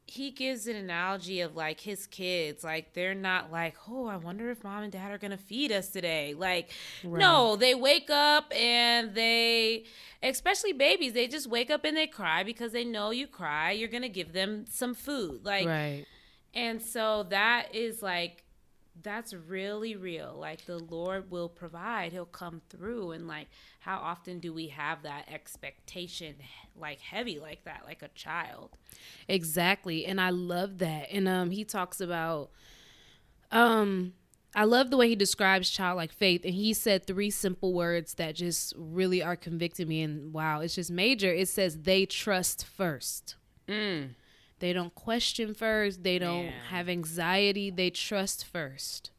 he 0.10 0.32
gives 0.32 0.68
an 0.68 0.76
analogy 0.78 1.42
of 1.42 1.56
like 1.56 1.82
his 1.82 2.08
kids 2.08 2.64
like 2.64 2.94
they're 2.94 3.14
not 3.14 3.52
like 3.52 3.76
oh 3.90 4.08
i 4.08 4.16
wonder 4.16 4.50
if 4.50 4.64
mom 4.64 4.82
and 4.82 4.92
dad 4.94 5.12
are 5.12 5.18
gonna 5.18 5.38
feed 5.38 5.70
us 5.72 5.90
today 5.90 6.34
like 6.34 6.72
right. 7.04 7.20
no 7.20 7.58
they 7.58 7.76
wake 7.76 8.10
up 8.10 8.52
and 8.56 9.14
they 9.14 9.84
especially 10.24 10.72
babies 10.72 11.12
they 11.12 11.28
just 11.28 11.48
wake 11.48 11.70
up 11.70 11.84
and 11.84 11.98
they 11.98 12.08
cry 12.08 12.42
because 12.42 12.72
they 12.72 12.86
know 12.86 13.12
you 13.12 13.28
cry 13.28 13.72
you're 13.72 13.90
gonna 13.90 14.08
give 14.08 14.32
them 14.32 14.64
some 14.70 14.94
food 14.94 15.44
like 15.44 15.68
right 15.68 16.06
and 16.54 16.82
so 16.82 17.24
that 17.30 17.68
is 17.76 18.02
like 18.02 18.44
that's 19.04 19.34
really 19.34 19.96
real. 19.96 20.36
Like 20.38 20.66
the 20.66 20.80
Lord 20.80 21.30
will 21.32 21.50
provide, 21.50 22.12
He'll 22.12 22.26
come 22.26 22.62
through. 22.70 23.12
And 23.12 23.28
like, 23.28 23.48
how 23.80 23.98
often 23.98 24.40
do 24.40 24.54
we 24.54 24.68
have 24.68 25.04
that 25.04 25.30
expectation 25.32 26.36
like 26.80 27.00
heavy 27.00 27.40
like 27.40 27.64
that, 27.66 27.84
like 27.86 28.02
a 28.02 28.10
child? 28.10 28.72
Exactly. 29.28 30.06
And 30.06 30.20
I 30.20 30.30
love 30.30 30.80
that. 30.80 31.12
And 31.12 31.28
um, 31.28 31.52
he 31.52 31.64
talks 31.64 32.02
about, 32.02 32.50
um, 33.52 34.14
I 34.56 34.64
love 34.64 34.90
the 34.90 34.98
way 34.98 35.10
he 35.10 35.16
describes 35.16 35.70
childlike 35.70 36.12
faith. 36.12 36.44
And 36.44 36.54
he 36.54 36.74
said 36.74 37.06
three 37.06 37.30
simple 37.30 37.74
words 37.74 38.16
that 38.16 38.36
just 38.36 38.74
really 38.76 39.22
are 39.22 39.36
convicting 39.36 39.88
me. 39.88 40.02
And 40.02 40.34
wow, 40.34 40.62
it's 40.62 40.76
just 40.76 40.90
major. 40.90 41.32
It 41.32 41.50
says, 41.50 41.84
they 41.84 42.06
trust 42.06 42.66
first. 42.66 43.36
Mm. 43.68 44.10
They 44.60 44.74
don't 44.74 44.94
question 44.96 45.54
first. 45.54 46.04
They 46.04 46.20
don't 46.20 46.46
Man. 46.46 46.54
have 46.70 46.90
anxiety. 46.90 47.70
They 47.70 47.90
trust 47.90 48.46
first. 48.46 49.12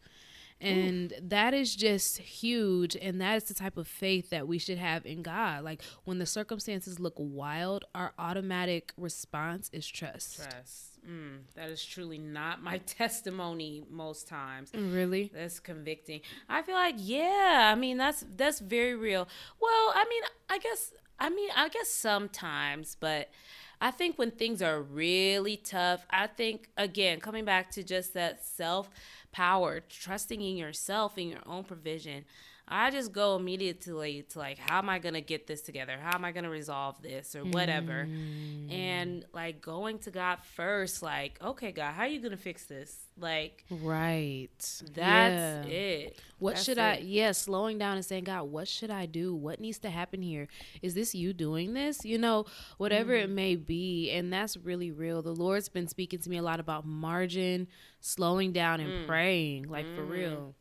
And 0.60 1.12
Oof. 1.12 1.18
that 1.28 1.54
is 1.54 1.76
just 1.76 2.18
huge. 2.18 2.96
And 2.96 3.20
that 3.20 3.36
is 3.36 3.44
the 3.44 3.54
type 3.54 3.76
of 3.76 3.86
faith 3.86 4.30
that 4.30 4.48
we 4.48 4.58
should 4.58 4.78
have 4.78 5.06
in 5.06 5.22
God. 5.22 5.62
Like 5.62 5.82
when 6.04 6.18
the 6.18 6.26
circumstances 6.26 6.98
look 6.98 7.14
wild, 7.16 7.84
our 7.94 8.12
automatic 8.18 8.92
response 8.96 9.70
is 9.72 9.86
trust. 9.86 10.36
Trust. 10.36 10.98
Mm, 11.08 11.42
that 11.54 11.70
is 11.70 11.84
truly 11.84 12.18
not 12.18 12.60
my 12.60 12.78
testimony 12.86 13.84
most 13.88 14.26
times. 14.26 14.72
Really? 14.74 15.30
That's 15.32 15.60
convicting. 15.60 16.22
I 16.48 16.62
feel 16.62 16.74
like, 16.74 16.96
yeah, 16.98 17.70
I 17.72 17.76
mean, 17.76 17.96
that's 17.96 18.24
that's 18.36 18.58
very 18.58 18.96
real. 18.96 19.28
Well, 19.60 19.92
I 19.94 20.04
mean, 20.10 20.22
I 20.50 20.58
guess 20.58 20.92
I 21.20 21.30
mean, 21.30 21.50
I 21.56 21.68
guess 21.68 21.88
sometimes, 21.88 22.96
but 22.98 23.30
I 23.80 23.90
think 23.90 24.18
when 24.18 24.32
things 24.32 24.60
are 24.60 24.80
really 24.82 25.56
tough, 25.56 26.04
I 26.10 26.26
think, 26.26 26.68
again, 26.76 27.20
coming 27.20 27.44
back 27.44 27.70
to 27.72 27.84
just 27.84 28.14
that 28.14 28.44
self 28.44 28.90
power, 29.30 29.80
trusting 29.88 30.40
in 30.40 30.56
yourself, 30.56 31.16
in 31.16 31.28
your 31.28 31.42
own 31.46 31.64
provision. 31.64 32.24
I 32.68 32.90
just 32.90 33.12
go 33.12 33.36
immediately 33.36 34.22
to 34.30 34.38
like, 34.38 34.58
how 34.58 34.78
am 34.78 34.88
I 34.88 34.98
gonna 34.98 35.20
get 35.20 35.46
this 35.46 35.62
together? 35.62 35.96
How 36.00 36.16
am 36.16 36.24
I 36.24 36.32
gonna 36.32 36.50
resolve 36.50 37.00
this 37.02 37.34
or 37.34 37.44
whatever? 37.44 38.06
Mm. 38.06 38.72
And 38.72 39.24
like 39.32 39.62
going 39.62 39.98
to 40.00 40.10
God 40.10 40.38
first, 40.54 41.02
like, 41.02 41.38
okay, 41.42 41.72
God, 41.72 41.92
how 41.92 42.02
are 42.02 42.08
you 42.08 42.20
gonna 42.20 42.36
fix 42.36 42.64
this? 42.66 42.96
Like, 43.20 43.64
right. 43.70 44.48
That's 44.94 45.66
yeah. 45.66 45.72
it. 45.72 46.20
What 46.38 46.54
that's 46.54 46.64
should 46.64 46.78
it. 46.78 46.82
I? 46.82 46.98
Yeah, 46.98 47.32
slowing 47.32 47.78
down 47.78 47.96
and 47.96 48.04
saying, 48.04 48.24
God, 48.24 48.44
what 48.44 48.68
should 48.68 48.90
I 48.90 49.06
do? 49.06 49.34
What 49.34 49.60
needs 49.60 49.78
to 49.80 49.90
happen 49.90 50.22
here? 50.22 50.46
Is 50.82 50.94
this 50.94 51.14
you 51.14 51.32
doing 51.32 51.74
this? 51.74 52.04
You 52.04 52.18
know, 52.18 52.44
whatever 52.76 53.12
mm. 53.12 53.24
it 53.24 53.30
may 53.30 53.56
be, 53.56 54.10
and 54.10 54.32
that's 54.32 54.56
really 54.56 54.90
real. 54.92 55.22
The 55.22 55.34
Lord's 55.34 55.68
been 55.68 55.88
speaking 55.88 56.20
to 56.20 56.30
me 56.30 56.36
a 56.36 56.42
lot 56.42 56.60
about 56.60 56.86
margin, 56.86 57.66
slowing 58.00 58.52
down, 58.52 58.80
and 58.80 58.90
mm. 58.90 59.06
praying, 59.06 59.68
like 59.68 59.86
for 59.94 60.04
real. 60.04 60.54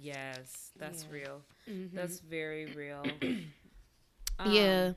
Yes, 0.00 0.70
that's 0.78 1.04
yeah. 1.04 1.14
real. 1.14 1.42
Mm-hmm. 1.68 1.96
That's 1.96 2.20
very 2.20 2.66
real. 2.66 3.04
um, 4.38 4.52
yeah. 4.52 4.92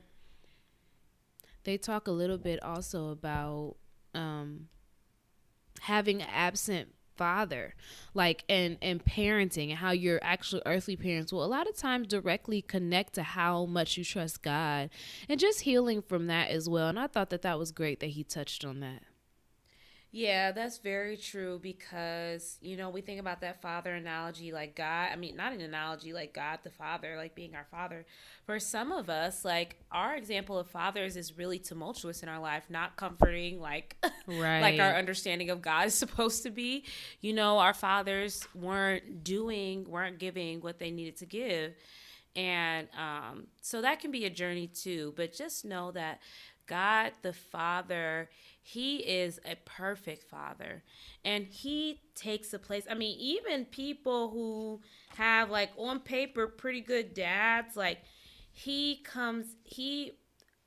They 1.64 1.78
talk 1.78 2.08
a 2.08 2.12
little 2.12 2.38
bit 2.38 2.62
also 2.62 3.10
about 3.10 3.76
um, 4.14 4.68
having 5.80 6.22
an 6.22 6.28
absent 6.32 6.88
father 7.16 7.74
like 8.12 8.42
and 8.48 8.76
and 8.82 9.04
parenting 9.04 9.68
and 9.68 9.78
how 9.78 9.92
your 9.92 10.18
actual 10.20 10.60
earthly 10.66 10.96
parents 10.96 11.32
will 11.32 11.44
a 11.44 11.46
lot 11.46 11.68
of 11.68 11.76
times 11.76 12.08
directly 12.08 12.60
connect 12.60 13.14
to 13.14 13.22
how 13.22 13.64
much 13.66 13.96
you 13.96 14.04
trust 14.04 14.42
god 14.42 14.90
and 15.28 15.38
just 15.38 15.60
healing 15.60 16.02
from 16.02 16.26
that 16.26 16.50
as 16.50 16.68
well 16.68 16.88
and 16.88 16.98
i 16.98 17.06
thought 17.06 17.30
that 17.30 17.42
that 17.42 17.56
was 17.56 17.70
great 17.70 18.00
that 18.00 18.08
he 18.08 18.24
touched 18.24 18.64
on 18.64 18.80
that 18.80 19.02
Yeah, 20.16 20.52
that's 20.52 20.78
very 20.78 21.16
true 21.16 21.58
because, 21.60 22.56
you 22.62 22.76
know, 22.76 22.88
we 22.88 23.00
think 23.00 23.18
about 23.18 23.40
that 23.40 23.60
father 23.60 23.92
analogy 23.92 24.52
like 24.52 24.76
God. 24.76 25.08
I 25.12 25.16
mean, 25.16 25.34
not 25.34 25.52
an 25.52 25.60
analogy 25.60 26.12
like 26.12 26.32
God 26.32 26.60
the 26.62 26.70
Father, 26.70 27.16
like 27.16 27.34
being 27.34 27.56
our 27.56 27.66
father. 27.68 28.06
For 28.46 28.60
some 28.60 28.92
of 28.92 29.10
us, 29.10 29.44
like 29.44 29.74
our 29.90 30.14
example 30.14 30.56
of 30.56 30.70
fathers 30.70 31.16
is 31.16 31.36
really 31.36 31.58
tumultuous 31.58 32.22
in 32.22 32.28
our 32.28 32.38
life, 32.38 32.62
not 32.68 32.94
comforting 32.94 33.60
like 33.60 33.96
right. 34.28 34.60
like 34.62 34.78
our 34.78 34.94
understanding 34.94 35.50
of 35.50 35.60
God 35.60 35.88
is 35.88 35.94
supposed 35.96 36.44
to 36.44 36.50
be. 36.50 36.84
You 37.20 37.32
know, 37.32 37.58
our 37.58 37.74
fathers 37.74 38.46
weren't 38.54 39.24
doing, 39.24 39.84
weren't 39.90 40.20
giving 40.20 40.60
what 40.60 40.78
they 40.78 40.92
needed 40.92 41.16
to 41.16 41.26
give. 41.26 41.74
And 42.36 42.88
um, 42.96 43.46
so 43.62 43.82
that 43.82 44.00
can 44.00 44.12
be 44.12 44.26
a 44.26 44.30
journey 44.30 44.68
too. 44.68 45.12
But 45.16 45.32
just 45.32 45.64
know 45.64 45.90
that 45.92 46.20
God 46.66 47.12
the 47.22 47.32
Father, 47.32 48.28
He 48.62 48.96
is 48.98 49.40
a 49.44 49.56
perfect 49.64 50.24
Father. 50.24 50.82
And 51.24 51.46
He 51.46 52.00
takes 52.14 52.52
a 52.52 52.58
place. 52.58 52.84
I 52.90 52.94
mean, 52.94 53.16
even 53.18 53.64
people 53.64 54.30
who 54.30 54.80
have, 55.16 55.50
like, 55.50 55.70
on 55.76 56.00
paper, 56.00 56.46
pretty 56.46 56.80
good 56.80 57.14
dads, 57.14 57.76
like, 57.76 57.98
He 58.50 59.02
comes, 59.04 59.56
He, 59.64 60.12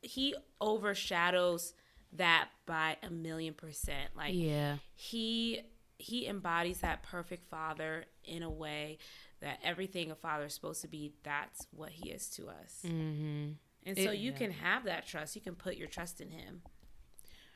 He 0.01 0.36
overshadows 0.62 1.73
that 2.13 2.49
by 2.65 2.97
a 3.03 3.10
million 3.10 3.53
percent. 3.53 4.12
Like, 4.15 4.33
yeah. 4.33 4.77
He, 4.95 5.62
he 5.97 6.27
embodies 6.27 6.79
that 6.79 7.03
perfect 7.03 7.49
father 7.49 8.05
in 8.23 8.43
a 8.43 8.49
way 8.49 8.97
that 9.41 9.60
everything 9.63 10.12
a 10.12 10.15
father 10.15 10.45
is 10.45 10.53
supposed 10.53 10.81
to 10.81 10.88
be, 10.88 11.13
that's 11.23 11.67
what 11.71 11.91
he 11.91 12.10
is 12.10 12.29
to 12.29 12.47
us. 12.47 12.81
Mm-hmm. 12.86 13.51
And 13.88 13.97
so 13.97 14.12
it, 14.12 14.19
you 14.19 14.32
yeah. 14.32 14.38
can 14.38 14.52
have 14.52 14.84
that 14.84 15.08
trust. 15.08 15.36
You 15.36 15.41
can 15.41 15.56
put 15.56 15.78
your 15.78 15.88
trust 15.88 16.21
in 16.21 16.30
him. 16.30 16.62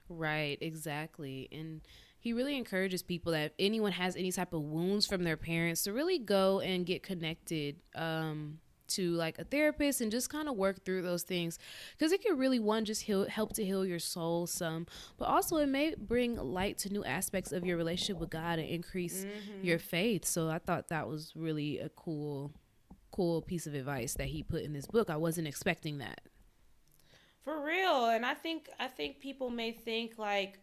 Right, 0.07 0.57
exactly. 0.61 1.47
And 1.51 1.81
he 2.19 2.33
really 2.33 2.57
encourages 2.57 3.01
people 3.01 3.31
that 3.33 3.45
if 3.45 3.51
anyone 3.59 3.91
has 3.91 4.15
any 4.15 4.31
type 4.31 4.53
of 4.53 4.61
wounds 4.61 5.05
from 5.07 5.23
their 5.23 5.37
parents 5.37 5.83
to 5.83 5.93
really 5.93 6.19
go 6.19 6.59
and 6.59 6.85
get 6.85 7.03
connected 7.03 7.77
um, 7.95 8.59
to 8.89 9.11
like 9.13 9.39
a 9.39 9.43
therapist 9.43 10.01
and 10.01 10.11
just 10.11 10.29
kind 10.29 10.47
of 10.47 10.55
work 10.55 10.83
through 10.85 11.01
those 11.01 11.23
things 11.23 11.57
because 11.97 12.11
it 12.11 12.21
can 12.21 12.37
really 12.37 12.59
one 12.59 12.85
just 12.85 13.01
heal, 13.03 13.25
help 13.27 13.53
to 13.53 13.65
heal 13.65 13.85
your 13.85 13.99
soul 13.99 14.45
some 14.45 14.85
but 15.17 15.25
also 15.25 15.57
it 15.57 15.67
may 15.67 15.95
bring 15.97 16.35
light 16.35 16.77
to 16.77 16.91
new 16.91 17.03
aspects 17.03 17.51
of 17.51 17.65
your 17.65 17.77
relationship 17.77 18.19
with 18.19 18.29
god 18.29 18.59
and 18.59 18.67
increase 18.67 19.25
mm-hmm. 19.25 19.65
your 19.65 19.79
faith 19.79 20.25
so 20.25 20.49
i 20.49 20.59
thought 20.59 20.89
that 20.89 21.07
was 21.07 21.31
really 21.35 21.79
a 21.79 21.89
cool 21.89 22.51
cool 23.11 23.41
piece 23.41 23.67
of 23.67 23.73
advice 23.73 24.13
that 24.15 24.27
he 24.27 24.43
put 24.43 24.63
in 24.63 24.73
this 24.73 24.87
book. 24.87 25.09
I 25.09 25.17
wasn't 25.17 25.47
expecting 25.47 25.99
that. 25.99 26.21
For 27.43 27.63
real. 27.63 28.05
And 28.05 28.25
I 28.25 28.33
think 28.33 28.69
I 28.79 28.87
think 28.87 29.19
people 29.19 29.49
may 29.49 29.71
think 29.71 30.17
like 30.17 30.59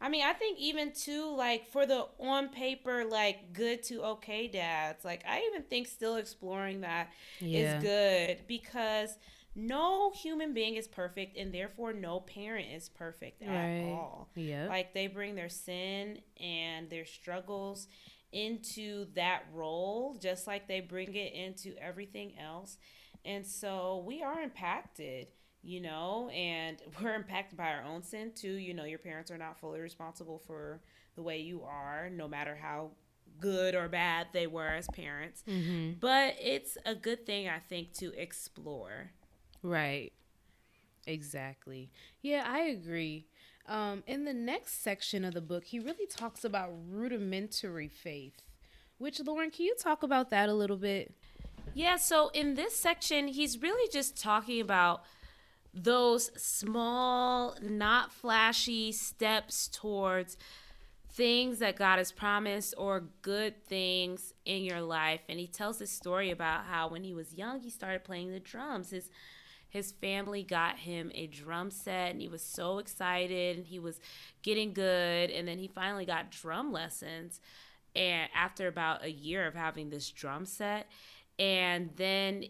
I 0.00 0.08
mean, 0.08 0.24
I 0.24 0.32
think 0.32 0.58
even 0.60 0.92
too 0.92 1.34
like 1.34 1.70
for 1.72 1.84
the 1.86 2.06
on 2.20 2.50
paper 2.50 3.04
like 3.04 3.52
good 3.52 3.82
to 3.84 4.02
okay 4.02 4.46
dads, 4.46 5.04
like 5.04 5.24
I 5.28 5.42
even 5.50 5.62
think 5.62 5.88
still 5.88 6.16
exploring 6.16 6.82
that 6.82 7.10
yeah. 7.40 7.78
is 7.78 7.82
good 7.82 8.46
because 8.46 9.16
no 9.56 10.12
human 10.12 10.54
being 10.54 10.76
is 10.76 10.86
perfect 10.86 11.36
and 11.36 11.52
therefore 11.52 11.92
no 11.92 12.20
parent 12.20 12.68
is 12.72 12.88
perfect 12.88 13.42
at 13.42 13.84
all. 13.86 14.28
Yeah. 14.36 14.68
Like 14.68 14.94
they 14.94 15.08
bring 15.08 15.34
their 15.34 15.48
sin 15.48 16.20
and 16.40 16.88
their 16.88 17.04
struggles 17.04 17.88
into 18.32 19.06
that 19.14 19.44
role 19.54 20.16
just 20.20 20.46
like 20.46 20.68
they 20.68 20.80
bring 20.80 21.14
it 21.14 21.32
into 21.32 21.74
everything 21.78 22.32
else. 22.38 22.78
And 23.24 23.46
so 23.46 24.04
we 24.06 24.22
are 24.22 24.40
impacted, 24.40 25.28
you 25.62 25.80
know, 25.80 26.28
and 26.30 26.78
we're 27.02 27.14
impacted 27.14 27.58
by 27.58 27.72
our 27.72 27.82
own 27.82 28.02
sin 28.02 28.32
too. 28.34 28.52
You 28.52 28.74
know, 28.74 28.84
your 28.84 28.98
parents 28.98 29.30
are 29.30 29.38
not 29.38 29.58
fully 29.58 29.80
responsible 29.80 30.38
for 30.38 30.80
the 31.16 31.22
way 31.22 31.38
you 31.38 31.62
are, 31.62 32.08
no 32.10 32.28
matter 32.28 32.56
how 32.60 32.90
good 33.40 33.74
or 33.74 33.88
bad 33.88 34.28
they 34.32 34.46
were 34.46 34.68
as 34.68 34.88
parents. 34.88 35.42
Mm-hmm. 35.48 35.94
But 36.00 36.36
it's 36.40 36.78
a 36.84 36.94
good 36.94 37.26
thing, 37.26 37.48
I 37.48 37.58
think, 37.58 37.92
to 37.94 38.12
explore. 38.20 39.10
Right. 39.62 40.12
Exactly. 41.06 41.90
Yeah, 42.20 42.44
I 42.46 42.60
agree. 42.60 43.26
Um, 43.68 44.02
in 44.06 44.24
the 44.24 44.32
next 44.32 44.82
section 44.82 45.24
of 45.24 45.34
the 45.34 45.42
book, 45.42 45.64
he 45.64 45.78
really 45.78 46.06
talks 46.06 46.42
about 46.42 46.70
rudimentary 46.88 47.88
faith. 47.88 48.42
Which, 48.96 49.20
Lauren, 49.20 49.50
can 49.50 49.66
you 49.66 49.76
talk 49.78 50.02
about 50.02 50.30
that 50.30 50.48
a 50.48 50.54
little 50.54 50.78
bit? 50.78 51.12
Yeah, 51.74 51.96
so 51.96 52.30
in 52.30 52.54
this 52.54 52.74
section, 52.74 53.28
he's 53.28 53.60
really 53.60 53.88
just 53.92 54.20
talking 54.20 54.60
about 54.60 55.04
those 55.74 56.30
small, 56.36 57.56
not 57.62 58.10
flashy 58.10 58.90
steps 58.90 59.68
towards 59.68 60.38
things 61.12 61.58
that 61.58 61.76
God 61.76 61.98
has 61.98 62.10
promised 62.10 62.74
or 62.78 63.04
good 63.22 63.64
things 63.66 64.32
in 64.44 64.64
your 64.64 64.80
life. 64.80 65.20
And 65.28 65.38
he 65.38 65.46
tells 65.46 65.78
this 65.78 65.90
story 65.90 66.30
about 66.30 66.64
how 66.64 66.88
when 66.88 67.04
he 67.04 67.12
was 67.12 67.34
young, 67.34 67.60
he 67.60 67.70
started 67.70 68.02
playing 68.02 68.30
the 68.30 68.40
drums. 68.40 68.90
His 68.90 69.10
his 69.68 69.92
family 69.92 70.42
got 70.42 70.78
him 70.78 71.10
a 71.14 71.26
drum 71.26 71.70
set 71.70 72.10
and 72.10 72.20
he 72.20 72.28
was 72.28 72.42
so 72.42 72.78
excited 72.78 73.56
and 73.56 73.66
he 73.66 73.78
was 73.78 74.00
getting 74.42 74.72
good 74.72 75.30
and 75.30 75.46
then 75.46 75.58
he 75.58 75.68
finally 75.68 76.06
got 76.06 76.30
drum 76.30 76.72
lessons 76.72 77.40
and 77.94 78.28
after 78.34 78.66
about 78.66 79.04
a 79.04 79.10
year 79.10 79.46
of 79.46 79.54
having 79.54 79.90
this 79.90 80.10
drum 80.10 80.46
set 80.46 80.88
and 81.38 81.90
then 81.96 82.44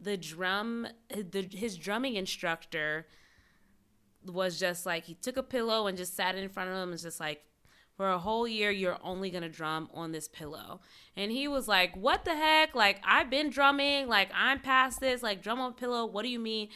the 0.00 0.16
drum 0.16 0.86
the, 1.10 1.48
his 1.52 1.76
drumming 1.76 2.16
instructor 2.16 3.06
was 4.26 4.58
just 4.58 4.84
like 4.84 5.04
he 5.04 5.14
took 5.14 5.36
a 5.36 5.42
pillow 5.42 5.86
and 5.86 5.96
just 5.96 6.14
sat 6.14 6.34
in 6.34 6.48
front 6.48 6.68
of 6.68 6.74
him 6.74 6.82
and 6.82 6.90
was 6.92 7.02
just 7.02 7.20
like 7.20 7.42
for 7.98 8.08
a 8.08 8.18
whole 8.18 8.46
year 8.46 8.70
you're 8.70 8.96
only 9.02 9.28
gonna 9.28 9.48
drum 9.48 9.90
on 9.92 10.12
this 10.12 10.28
pillow. 10.28 10.80
And 11.16 11.32
he 11.32 11.48
was 11.48 11.66
like 11.66 11.96
what 11.96 12.24
the 12.24 12.34
heck? 12.34 12.74
Like 12.74 13.02
i've 13.04 13.28
been 13.28 13.50
drumming. 13.50 14.06
Like 14.08 14.30
i'm 14.32 14.60
past 14.60 15.00
this. 15.00 15.20
Like 15.20 15.42
drum 15.42 15.60
on 15.60 15.74
pillow. 15.74 16.06
What 16.06 16.22
do 16.22 16.28
you 16.28 16.38
mean 16.38 16.68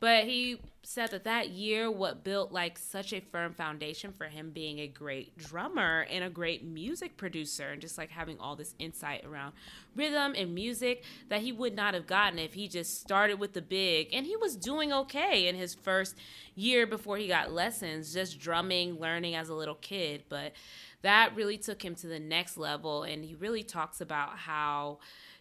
but 0.00 0.24
he 0.24 0.60
said 0.82 1.10
that 1.10 1.24
that 1.24 1.48
year 1.48 1.90
what 1.90 2.22
built 2.22 2.52
like 2.52 2.78
such 2.78 3.12
a 3.12 3.20
firm 3.20 3.52
foundation 3.52 4.12
for 4.12 4.26
him 4.26 4.50
being 4.50 4.78
a 4.78 4.86
great 4.86 5.36
drummer 5.36 6.06
and 6.10 6.22
a 6.22 6.30
great 6.30 6.64
music 6.64 7.16
producer 7.16 7.70
and 7.70 7.80
just 7.80 7.98
like 7.98 8.10
having 8.10 8.38
all 8.38 8.54
this 8.54 8.74
insight 8.78 9.24
around 9.24 9.52
rhythm 9.96 10.34
and 10.36 10.54
music 10.54 11.02
that 11.28 11.40
he 11.40 11.50
would 11.50 11.74
not 11.74 11.94
have 11.94 12.06
gotten 12.06 12.38
if 12.38 12.54
he 12.54 12.68
just 12.68 13.00
started 13.00 13.40
with 13.40 13.52
the 13.54 13.62
big. 13.62 14.08
And 14.12 14.26
he 14.26 14.36
was 14.36 14.54
doing 14.54 14.92
okay 14.92 15.48
in 15.48 15.56
his 15.56 15.74
first 15.74 16.16
year 16.54 16.86
before 16.86 17.16
he 17.16 17.26
got 17.26 17.52
lessons 17.52 18.12
just 18.12 18.38
drumming 18.38 19.00
learning 19.00 19.34
as 19.34 19.48
a 19.48 19.54
little 19.54 19.74
kid. 19.74 20.24
But 20.28 20.52
that 21.02 21.34
really 21.34 21.58
took 21.58 21.84
him 21.84 21.94
to 21.96 22.06
the 22.06 22.20
next 22.20 22.56
level. 22.56 23.02
And 23.02 23.24
he 23.24 23.34
really 23.34 23.62
talks 23.62 24.00
about 24.00 24.38
how 24.38 24.98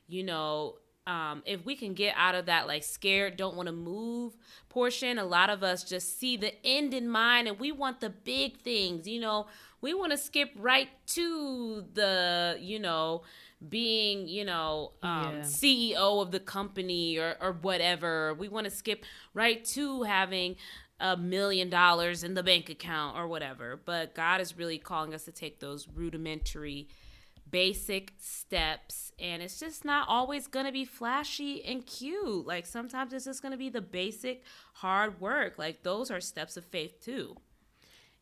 you 0.08 0.24
know 0.24 0.76
um, 1.08 1.44
if 1.46 1.65
we 1.65 1.76
can 1.76 1.94
get 1.94 2.13
out 2.18 2.36
of 2.36 2.48
that 2.48 2.68
like 2.68 2.84
scared 2.84 3.38
don't 3.38 3.56
want 3.56 3.68
to 3.68 3.74
move 3.74 4.36
portion 4.70 5.18
a 5.18 5.26
lot 5.26 5.50
of 5.50 5.63
us 5.63 5.84
just 5.84 6.20
see 6.20 6.36
the 6.36 6.54
end 6.65 6.94
in 6.94 7.08
mind 7.08 7.48
and 7.48 7.60
we 7.60 7.72
want 7.72 8.00
the 8.02 8.10
big 8.10 8.58
things 8.58 9.08
you 9.08 9.20
know? 9.20 9.48
We 9.82 9.94
want 9.94 10.13
to 10.13 10.18
skip 10.18 10.50
right 10.56 10.89
to 11.10 11.86
the 11.94 12.58
you 12.60 12.80
know 12.80 13.22
being 13.70 14.28
you 14.28 14.44
know 14.44 14.94
um, 15.04 15.36
yeah. 15.36 15.41
ceo 15.41 16.24
of 16.24 16.32
the 16.32 16.39
company 16.39 17.18
or, 17.18 17.36
or 17.39 17.52
whatever. 17.52 18.34
We 18.34 18.48
want 18.48 18.65
to 18.65 18.72
skip 18.72 19.06
right 19.36 19.63
to 19.65 20.02
having 20.02 20.56
a 21.00 21.15
million 21.15 21.70
dollars 21.70 22.24
in 22.24 22.34
the 22.34 22.41
bank 22.41 22.70
account 22.70 23.15
or 23.15 23.28
whatever. 23.28 23.80
But 23.84 24.15
god 24.15 24.41
is 24.41 24.58
really 24.58 24.80
calling 24.80 25.13
us 25.13 25.26
to 25.26 25.32
take 25.32 25.60
those 25.60 25.88
rudimentary 25.88 26.88
basic 27.50 28.14
steps 28.20 29.12
and 29.20 29.42
it's 29.42 29.60
just 29.60 29.86
not 29.86 30.08
always 30.08 30.48
going 30.48 30.66
to 30.66 30.72
be 30.72 30.86
flashy 30.86 31.64
and 31.64 31.86
cute. 31.86 32.46
Like 32.46 32.66
sometimes 32.66 33.14
it's 33.14 33.26
just 33.26 33.42
going 33.42 33.52
to 33.52 33.58
be 33.58 33.70
the 33.70 33.82
basic 33.82 34.44
hard 34.74 35.22
work. 35.22 35.58
Like 35.58 35.84
those 35.84 36.12
are 36.12 36.20
steps 36.20 36.58
of 36.58 36.66
faith 36.66 37.00
too. 37.02 37.36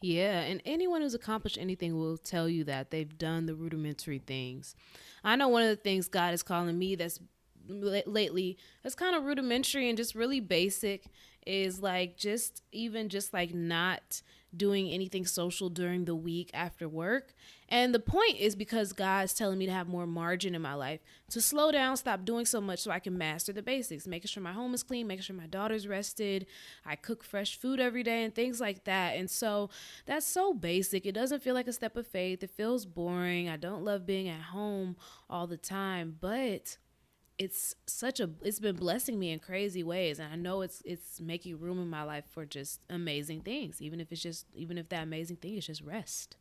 Yeah 0.02 0.42
and 0.42 0.62
anyone 0.66 1.02
who's 1.02 1.14
accomplished 1.14 1.58
anything 1.58 1.98
will 1.98 2.18
tell 2.18 2.50
you 2.50 2.64
that 2.66 2.92
they've 2.92 3.18
done 3.18 3.46
the 3.46 3.56
rudimentary 3.56 4.20
things. 4.20 4.76
I 5.24 5.36
know 5.36 5.48
one 5.48 5.64
of 5.64 5.70
the 5.70 5.76
things 5.78 6.08
god 6.08 6.34
is 6.34 6.44
calling 6.44 6.78
me 6.78 6.96
that's 6.96 7.20
lately 7.68 8.58
that's 8.82 8.96
kind 8.96 9.16
of 9.16 9.24
rudimentary 9.24 9.88
and 9.88 9.98
just 9.98 10.16
really 10.16 10.42
basic 10.42 11.06
is 11.46 11.82
like 11.82 12.18
just 12.18 12.62
even 12.72 13.10
just 13.10 13.34
like 13.34 13.54
not 13.54 14.22
doing 14.56 14.90
anything 14.90 15.26
social 15.26 15.70
during 15.70 16.06
the 16.06 16.16
week 16.16 16.50
after 16.54 16.88
work. 16.88 17.34
And 17.70 17.94
the 17.94 18.00
point 18.00 18.38
is 18.38 18.56
because 18.56 18.94
God's 18.94 19.34
telling 19.34 19.58
me 19.58 19.66
to 19.66 19.72
have 19.72 19.88
more 19.88 20.06
margin 20.06 20.54
in 20.54 20.62
my 20.62 20.76
life, 20.76 21.00
to 21.32 21.42
slow 21.42 21.72
down, 21.72 21.98
stop 21.98 22.24
doing 22.24 22.46
so 22.46 22.62
much 22.62 22.80
so 22.80 22.92
I 22.92 23.00
can 23.00 23.18
master 23.18 23.52
the 23.52 23.64
basics, 23.64 24.06
making 24.06 24.28
sure 24.28 24.44
my 24.44 24.52
home 24.54 24.74
is 24.74 24.84
clean, 24.84 25.08
making 25.08 25.24
sure 25.24 25.36
my 25.36 25.48
daughter's 25.48 25.88
rested, 25.88 26.46
I 26.86 26.96
cook 26.96 27.24
fresh 27.24 27.58
food 27.58 27.80
every 27.80 28.04
day, 28.04 28.24
and 28.24 28.36
things 28.36 28.62
like 28.62 28.84
that. 28.84 29.18
And 29.18 29.30
so 29.30 29.70
that's 30.06 30.28
so 30.28 30.54
basic. 30.54 31.06
It 31.06 31.14
doesn't 31.14 31.42
feel 31.42 31.56
like 31.56 31.68
a 31.68 31.74
step 31.74 31.98
of 31.98 32.06
faith. 32.06 32.44
It 32.44 32.52
feels 32.52 32.86
boring. 32.86 33.50
I 33.50 33.58
don't 33.58 33.84
love 33.84 34.06
being 34.06 34.30
at 34.30 34.42
home 34.42 34.96
all 35.30 35.48
the 35.48 35.58
time, 35.58 36.18
but 36.20 36.78
it's 37.38 37.76
such 37.88 38.20
a 38.20 38.30
it's 38.42 38.60
been 38.60 38.76
blessing 38.76 39.20
me 39.20 39.32
in 39.32 39.40
crazy 39.40 39.84
ways 39.84 40.20
and 40.20 40.32
i 40.32 40.36
know 40.36 40.62
it's 40.62 40.82
it's 40.86 41.20
making 41.20 41.60
room 41.60 41.80
in 41.80 41.90
my 41.90 42.04
life 42.04 42.26
for 42.32 42.46
just 42.46 42.80
amazing 42.90 43.42
things 43.42 43.82
even 43.82 44.00
if 44.00 44.12
it's 44.12 44.22
just 44.22 44.46
even 44.56 44.78
if 44.78 44.88
that 44.90 45.04
amazing 45.04 45.36
thing 45.38 45.56
is 45.56 45.66
just 45.66 45.82
rest 45.82 46.38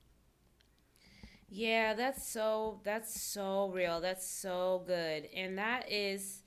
Yeah, 1.48 1.94
that's 1.94 2.26
so 2.26 2.81
that's 2.85 3.20
so 3.20 3.70
real. 3.74 4.00
That's 4.00 4.26
so 4.26 4.83
good. 4.87 5.28
And 5.35 5.59
that 5.59 5.90
is 5.90 6.42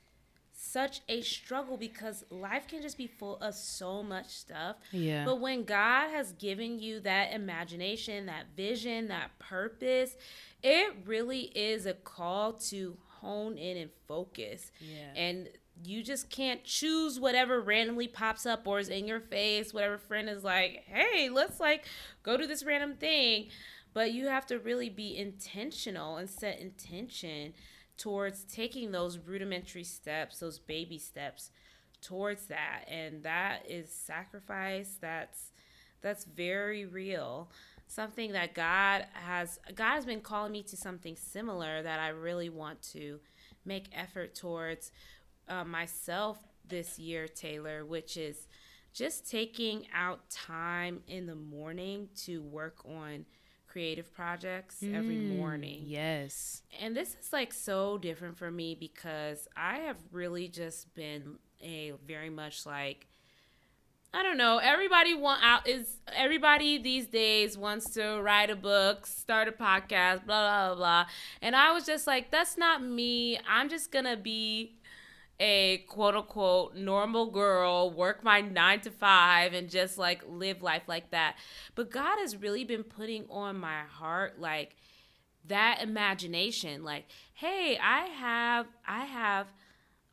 such 0.54 1.02
a 1.10 1.22
struggle 1.22 1.78
because 1.78 2.24
life 2.30 2.68
can 2.68 2.82
just 2.82 2.98
be 2.98 3.08
full 3.08 3.38
of 3.38 3.54
so 3.54 4.02
much 4.02 4.30
stuff. 4.30 4.78
Yeah. 4.92 5.26
But 5.26 5.42
when 5.42 5.64
God 5.64 6.10
has 6.12 6.32
given 6.34 6.80
you 6.80 7.00
that 7.02 7.34
imagination, 7.34 8.26
that 8.28 8.48
vision, 8.56 9.08
that 9.10 9.38
purpose, 9.40 10.16
it 10.64 10.96
really 11.06 11.52
is 11.56 11.86
a 11.86 11.94
call 11.94 12.54
to 12.54 12.98
hone 13.22 13.58
in 13.58 13.78
and 13.78 13.90
focus. 14.08 14.72
Yeah. 14.80 15.14
And 15.16 15.50
you 15.84 16.04
just 16.04 16.30
can't 16.30 16.64
choose 16.64 17.20
whatever 17.20 17.60
randomly 17.60 18.08
pops 18.08 18.46
up 18.46 18.66
or 18.68 18.80
is 18.80 18.90
in 18.90 19.08
your 19.08 19.20
face, 19.20 19.74
whatever 19.74 19.98
friend 19.98 20.30
is 20.30 20.44
like, 20.44 20.84
hey, 20.88 21.30
let's 21.30 21.60
like 21.60 21.86
go 22.24 22.38
do 22.38 22.48
this 22.48 22.64
random 22.64 22.96
thing. 22.96 23.48
But 23.94 24.14
you 24.14 24.28
have 24.28 24.46
to 24.48 24.60
really 24.60 24.90
be 24.90 25.18
intentional 25.18 26.18
and 26.18 26.30
set 26.30 26.60
intention 26.60 27.54
towards 27.98 28.44
taking 28.44 28.92
those 28.92 29.18
rudimentary 29.18 29.86
steps, 29.86 30.40
those 30.40 30.60
baby 30.60 30.98
steps 30.98 31.52
towards 32.02 32.48
that. 32.48 32.84
And 32.90 33.24
that 33.24 33.66
is 33.70 33.90
sacrifice. 33.92 34.98
That's 35.00 35.52
that's 36.02 36.26
very 36.26 36.86
real. 36.86 37.50
Something 37.88 38.32
that 38.34 38.54
God 38.54 39.06
has 39.14 39.60
God 39.76 39.96
has 39.96 40.06
been 40.06 40.22
calling 40.22 40.52
me 40.52 40.64
to 40.64 40.78
something 40.78 41.16
similar 41.16 41.82
that 41.82 42.00
I 42.00 42.10
really 42.10 42.50
want 42.50 42.82
to 42.94 43.20
make 43.64 43.86
effort 43.94 44.36
towards 44.36 44.92
uh, 45.48 45.64
myself 45.64 46.40
this 46.68 46.98
year, 47.00 47.28
Taylor, 47.28 47.86
which 47.86 48.18
is 48.18 48.48
just 48.94 49.30
taking 49.30 49.88
out 49.94 50.30
time 50.30 51.02
in 51.08 51.26
the 51.26 51.36
morning 51.36 52.10
to 52.24 52.42
work 52.42 52.78
on 52.86 53.26
creative 53.68 54.14
projects 54.14 54.78
mm, 54.82 54.96
every 54.96 55.18
morning. 55.18 55.84
Yes. 55.86 56.62
And 56.80 56.96
this 56.96 57.18
is 57.20 57.34
like 57.34 57.52
so 57.52 57.98
different 57.98 58.38
for 58.38 58.50
me 58.50 58.74
because 58.74 59.50
I 59.58 59.80
have 59.80 59.98
really 60.14 60.48
just 60.48 60.94
been 60.96 61.40
a 61.62 61.92
very 62.08 62.30
much 62.30 62.66
like 62.66 63.08
I 64.16 64.24
don't 64.24 64.38
know. 64.38 64.60
Everybody 64.60 65.14
want 65.14 65.44
out 65.44 65.68
is 65.68 65.98
everybody 66.16 66.78
these 66.78 67.06
days 67.06 67.58
wants 67.58 67.90
to 67.96 68.22
write 68.22 68.50
a 68.50 68.56
book, 68.56 69.06
start 69.06 69.50
a 69.50 69.52
podcast, 69.52 70.26
blah 70.26 70.70
blah 70.70 70.76
blah. 70.76 71.06
And 71.42 71.54
I 71.54 71.74
was 71.74 71.86
just 71.86 72.08
like, 72.08 72.32
that's 72.32 72.58
not 72.58 72.82
me. 72.82 73.38
I'm 73.46 73.68
just 73.68 73.92
gonna 73.92 74.16
be 74.16 74.78
a 75.38 75.80
quote 75.90 76.16
unquote 76.16 76.78
normal 76.78 77.26
girl, 77.30 77.92
work 77.92 78.24
my 78.24 78.40
nine 78.40 78.80
to 78.82 78.90
five, 78.90 79.54
and 79.54 79.70
just 79.70 79.98
like 79.98 80.24
live 80.26 80.64
life 80.64 80.84
like 80.88 81.12
that. 81.12 81.36
But 81.76 81.92
God 81.92 82.18
has 82.20 82.38
really 82.38 82.64
been 82.64 82.84
putting 82.84 83.26
on 83.30 83.60
my 83.60 83.82
heart 83.82 84.40
like 84.40 84.78
that 85.48 85.82
imagination. 85.84 86.86
Like, 86.86 87.04
hey, 87.34 87.78
I 87.84 88.06
have, 88.06 88.68
I 88.88 89.04
have, 89.04 89.48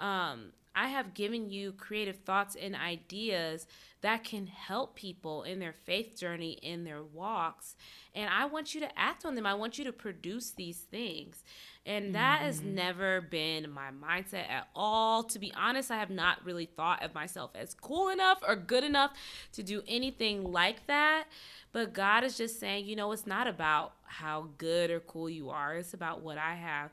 um, 0.01 0.47
I 0.75 0.89
have 0.89 1.15
given 1.15 1.51
you 1.51 1.71
creative 1.73 2.17
thoughts 2.17 2.57
and 2.57 2.75
ideas 2.75 3.67
that 4.03 4.25
can 4.25 4.49
help 4.49 4.97
people 4.97 5.45
in 5.45 5.61
their 5.61 5.73
faith 5.73 6.19
journey, 6.19 6.53
in 6.63 6.85
their 6.85 7.03
walks. 7.03 7.77
And 8.15 8.29
I 8.29 8.47
want 8.47 8.75
you 8.75 8.81
to 8.81 8.99
act 8.99 9.25
on 9.25 9.37
them. 9.37 9.47
I 9.47 9.55
want 9.55 9.79
you 9.79 9.85
to 9.85 9.93
produce 9.93 10.51
these 10.51 10.79
things. 10.79 11.45
And 11.87 12.15
that 12.15 12.39
mm-hmm. 12.39 12.47
has 12.47 12.61
never 12.61 13.21
been 13.21 13.71
my 13.71 13.91
mindset 13.91 14.49
at 14.49 14.69
all. 14.75 15.23
To 15.25 15.39
be 15.39 15.53
honest, 15.57 15.91
I 15.91 15.99
have 15.99 16.11
not 16.11 16.45
really 16.45 16.67
thought 16.67 17.03
of 17.05 17.15
myself 17.15 17.53
as 17.55 17.75
cool 17.75 18.09
enough 18.09 18.43
or 18.47 18.57
good 18.57 18.85
enough 18.85 19.13
to 19.53 19.63
do 19.63 19.83
anything 19.87 20.45
like 20.45 20.87
that. 20.89 21.25
But 21.73 21.93
God 21.93 22.25
is 22.25 22.37
just 22.37 22.59
saying, 22.59 22.87
you 22.87 22.97
know, 22.97 23.13
it's 23.13 23.27
not 23.27 23.47
about 23.47 23.95
how 24.05 24.49
good 24.59 24.91
or 24.91 25.01
cool 25.01 25.31
you 25.31 25.49
are, 25.51 25.77
it's 25.77 25.95
about 25.95 26.23
what 26.23 26.39
I 26.39 26.55
have 26.55 26.91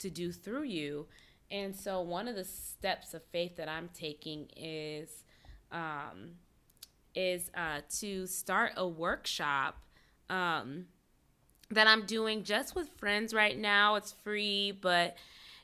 to 0.00 0.10
do 0.10 0.32
through 0.32 0.64
you. 0.64 1.06
And 1.50 1.74
so, 1.74 2.02
one 2.02 2.28
of 2.28 2.36
the 2.36 2.44
steps 2.44 3.14
of 3.14 3.22
faith 3.32 3.56
that 3.56 3.68
I'm 3.68 3.88
taking 3.94 4.48
is 4.54 5.24
um, 5.72 6.32
is 7.18 7.50
uh, 7.56 7.80
to 7.98 8.26
start 8.28 8.72
a 8.76 8.86
workshop. 8.86 9.76
Um, 10.30 10.86
that 11.70 11.86
I'm 11.86 12.06
doing 12.06 12.44
just 12.44 12.74
with 12.74 12.88
friends 12.96 13.34
right 13.34 13.58
now. 13.58 13.96
It's 13.96 14.12
free, 14.24 14.72
but 14.72 15.16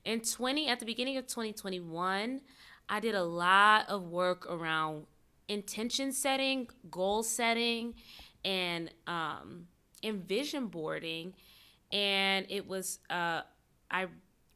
in 0.04 0.20
20 0.20 0.68
at 0.68 0.80
the 0.80 0.86
beginning 0.86 1.16
of 1.16 1.26
2021, 1.26 2.40
I 2.88 3.00
did 3.00 3.14
a 3.14 3.22
lot 3.22 3.88
of 3.88 4.02
work 4.08 4.46
around 4.50 5.06
intention 5.48 6.12
setting, 6.12 6.68
goal 6.90 7.22
setting, 7.22 7.94
and 8.44 8.90
um, 9.06 9.66
vision 10.02 10.66
boarding. 10.66 11.34
And 11.90 12.46
it 12.50 12.66
was 12.66 12.98
uh, 13.08 13.42
I 13.90 14.06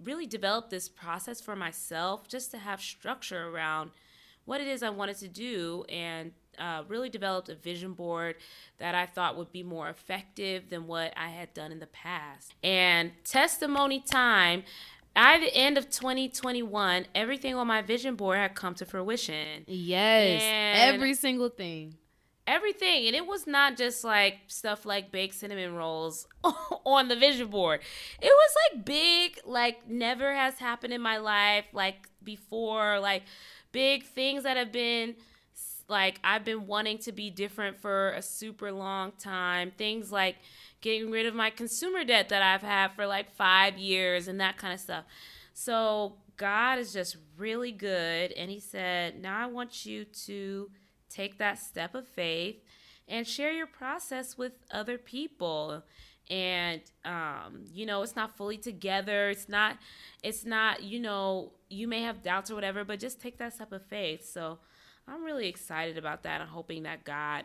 really 0.03 0.27
developed 0.27 0.71
this 0.71 0.89
process 0.89 1.41
for 1.41 1.57
myself 1.57 2.29
just 2.29 2.51
to 2.51 2.59
have 2.59 2.81
structure 2.81 3.49
around 3.49 3.91
what 4.45 4.61
it 4.61 4.67
is 4.67 4.83
I 4.83 4.91
wanted 4.91 5.17
to 5.19 5.29
do 5.29 5.85
and 5.89 6.33
uh, 6.59 6.83
really 6.89 7.09
developed 7.09 7.49
a 7.49 7.55
vision 7.55 7.93
board 7.93 8.37
that 8.79 8.95
I 8.95 9.07
thought 9.07 9.37
would 9.37 9.53
be 9.53 9.63
more 9.63 9.89
effective 9.89 10.71
than 10.71 10.87
what 10.87 11.13
I 11.17 11.29
had 11.29 11.55
done 11.55 11.73
in 11.73 11.81
the 11.81 11.87
past. 11.87 12.55
And 12.63 13.13
testimony 13.25 14.01
time. 14.01 14.65
By 15.15 15.39
the 15.39 15.53
end 15.53 15.77
of 15.77 15.91
2021, 15.91 17.07
everything 17.13 17.55
on 17.57 17.67
my 17.67 17.83
vision 17.83 18.15
board 18.15 18.39
had 18.39 18.55
come 18.55 18.75
to 18.77 18.87
fruition. 18.87 19.65
Yes, 19.67 20.43
and 20.43 20.95
every 20.95 21.15
single 21.15 21.49
thing. 21.49 21.97
Everything. 22.47 23.09
And 23.09 23.17
it 23.17 23.27
was 23.27 23.47
not 23.47 23.77
just 23.77 24.05
like 24.05 24.39
stuff 24.47 24.87
like 24.87 25.11
baked 25.11 25.35
cinnamon 25.35 25.75
rolls 25.75 26.29
on 26.87 27.09
the 27.09 27.17
vision 27.17 27.49
board. 27.49 27.81
It 28.23 28.33
was 28.33 28.55
like 28.73 28.85
big, 28.85 29.41
like 29.45 29.89
never 29.89 30.33
has 30.33 30.59
happened 30.59 30.93
in 30.95 31.01
my 31.01 31.19
life, 31.19 31.65
like 31.73 32.09
before, 32.23 33.01
like 33.01 33.25
big 33.73 34.05
things 34.05 34.45
that 34.45 34.57
have 34.57 34.73
been 34.73 35.17
like 35.89 36.21
I've 36.23 36.45
been 36.45 36.67
wanting 36.67 36.99
to 36.99 37.13
be 37.13 37.31
different 37.31 37.81
for 37.81 38.11
a 38.13 38.23
super 38.23 38.71
long 38.71 39.13
time. 39.19 39.73
Things 39.77 40.13
like 40.13 40.37
getting 40.81 41.11
rid 41.11 41.27
of 41.27 41.35
my 41.35 41.51
consumer 41.51 42.05
debt 42.05 42.29
that 42.29 42.43
I've 42.43 42.63
had 42.63 42.93
for 42.93 43.07
like 43.07 43.35
five 43.35 43.79
years 43.79 44.29
and 44.29 44.41
that 44.41 44.59
kind 44.59 44.75
of 44.75 44.81
stuff. 44.81 45.05
So 45.55 46.15
God 46.37 46.79
is 46.79 46.93
just 46.93 47.17
really 47.37 47.73
good. 47.73 48.33
And 48.33 48.51
He 48.51 48.61
said, 48.61 49.21
Now 49.21 49.43
I 49.43 49.47
want 49.47 49.87
you 49.87 50.05
to 50.05 50.71
take 51.09 51.39
that 51.39 51.59
step 51.59 51.95
of 51.95 52.07
faith 52.07 52.57
and 53.09 53.27
share 53.27 53.53
your 53.53 53.67
process 53.67 54.37
with 54.37 54.53
other 54.71 54.99
people 54.99 55.83
and 56.31 56.83
um, 57.07 57.65
you 57.73 57.87
know 57.87 58.03
it's 58.03 58.15
not 58.15 58.37
fully 58.37 58.59
together 58.59 59.31
it's 59.31 59.49
not 59.49 59.79
it's 60.23 60.45
not 60.45 60.83
you 60.83 61.01
know 61.01 61.53
you 61.71 61.89
may 61.89 62.03
have 62.03 62.23
doubts 62.23 62.51
or 62.51 62.55
whatever 62.55 62.85
but 62.85 63.01
just 63.01 63.21
take 63.21 63.39
that 63.39 63.55
step 63.55 63.73
of 63.73 63.83
faith 63.87 64.29
so 64.31 64.59
I'm 65.09 65.25
really 65.25 65.49
excited 65.49 65.99
about 65.99 66.23
that. 66.25 66.41
I'm 66.41 66.49
hoping 66.49 66.83
that 66.85 67.05
God 67.05 67.45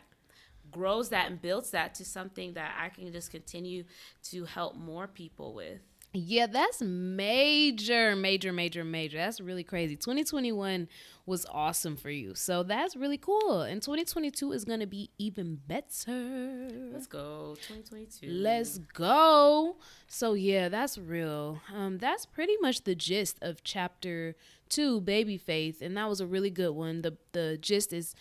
grows 0.72 1.10
that 1.10 1.30
and 1.30 1.42
builds 1.42 1.72
that 1.72 1.96
to 1.96 2.06
something 2.06 2.54
that 2.54 2.76
I 2.80 2.90
can 2.90 3.12
just 3.12 3.32
continue 3.32 3.84
to 4.24 4.46
help 4.46 4.76
more 4.76 5.08
people 5.08 5.54
with. 5.54 5.80
Yeah, 6.16 6.46
that's 6.46 6.80
major, 6.80 8.16
major, 8.16 8.54
major, 8.54 8.84
major. 8.84 9.18
That's 9.18 9.42
really 9.42 9.64
crazy. 9.64 9.96
2021 9.96 10.88
was 11.26 11.44
awesome 11.52 11.96
for 11.96 12.12
you. 12.12 12.36
So 12.36 12.62
that's 12.62 12.96
really 12.96 13.18
cool. 13.18 13.62
And 13.62 13.82
2022 13.82 14.52
is 14.52 14.64
going 14.64 14.82
to 14.82 14.86
be 14.86 15.10
even 15.18 15.60
better. 15.68 16.70
Let's 16.92 17.08
go. 17.08 17.56
2022. 17.68 18.28
Let's 18.30 18.78
go. 18.78 19.78
So 20.08 20.34
yeah, 20.34 20.70
that's 20.70 21.00
real. 21.00 21.60
Um 21.74 21.98
that's 21.98 22.28
pretty 22.28 22.58
much 22.62 22.84
the 22.84 22.94
gist 22.94 23.40
of 23.42 23.64
chapter 23.64 24.36
2, 24.74 25.02
baby 25.02 25.38
faith, 25.38 25.82
and 25.82 25.96
that 25.98 26.10
was 26.10 26.22
a 26.22 26.28
really 26.28 26.50
good 26.50 26.72
one. 26.72 27.02
The 27.02 27.18
the 27.32 27.58
gist 27.60 27.94
is 27.94 28.16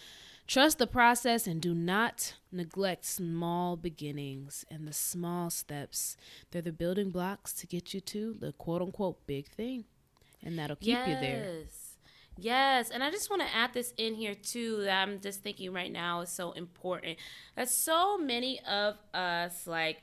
Trust 0.46 0.78
the 0.78 0.86
process 0.86 1.46
and 1.46 1.62
do 1.62 1.74
not 1.74 2.34
neglect 2.50 3.06
small 3.06 3.76
beginnings 3.76 4.64
and 4.70 4.86
the 4.86 4.92
small 4.92 5.50
steps. 5.50 6.16
They're 6.50 6.60
the 6.60 6.72
building 6.72 7.10
blocks 7.10 7.52
to 7.54 7.66
get 7.66 7.94
you 7.94 8.00
to 8.00 8.36
the 8.38 8.52
quote 8.52 8.82
unquote 8.82 9.26
big 9.26 9.48
thing. 9.48 9.84
And 10.44 10.58
that'll 10.58 10.76
keep 10.76 10.88
yes. 10.88 11.08
you 11.08 11.14
there. 11.14 11.54
Yes, 12.38 12.90
and 12.90 13.04
I 13.04 13.10
just 13.10 13.30
want 13.30 13.42
to 13.42 13.54
add 13.54 13.72
this 13.72 13.92
in 13.96 14.14
here 14.14 14.34
too 14.34 14.82
that 14.84 15.06
I'm 15.06 15.20
just 15.20 15.42
thinking 15.42 15.72
right 15.72 15.92
now 15.92 16.22
is 16.22 16.30
so 16.30 16.52
important. 16.52 17.18
That 17.56 17.68
so 17.68 18.18
many 18.18 18.60
of 18.68 18.96
us 19.14 19.66
like 19.66 20.02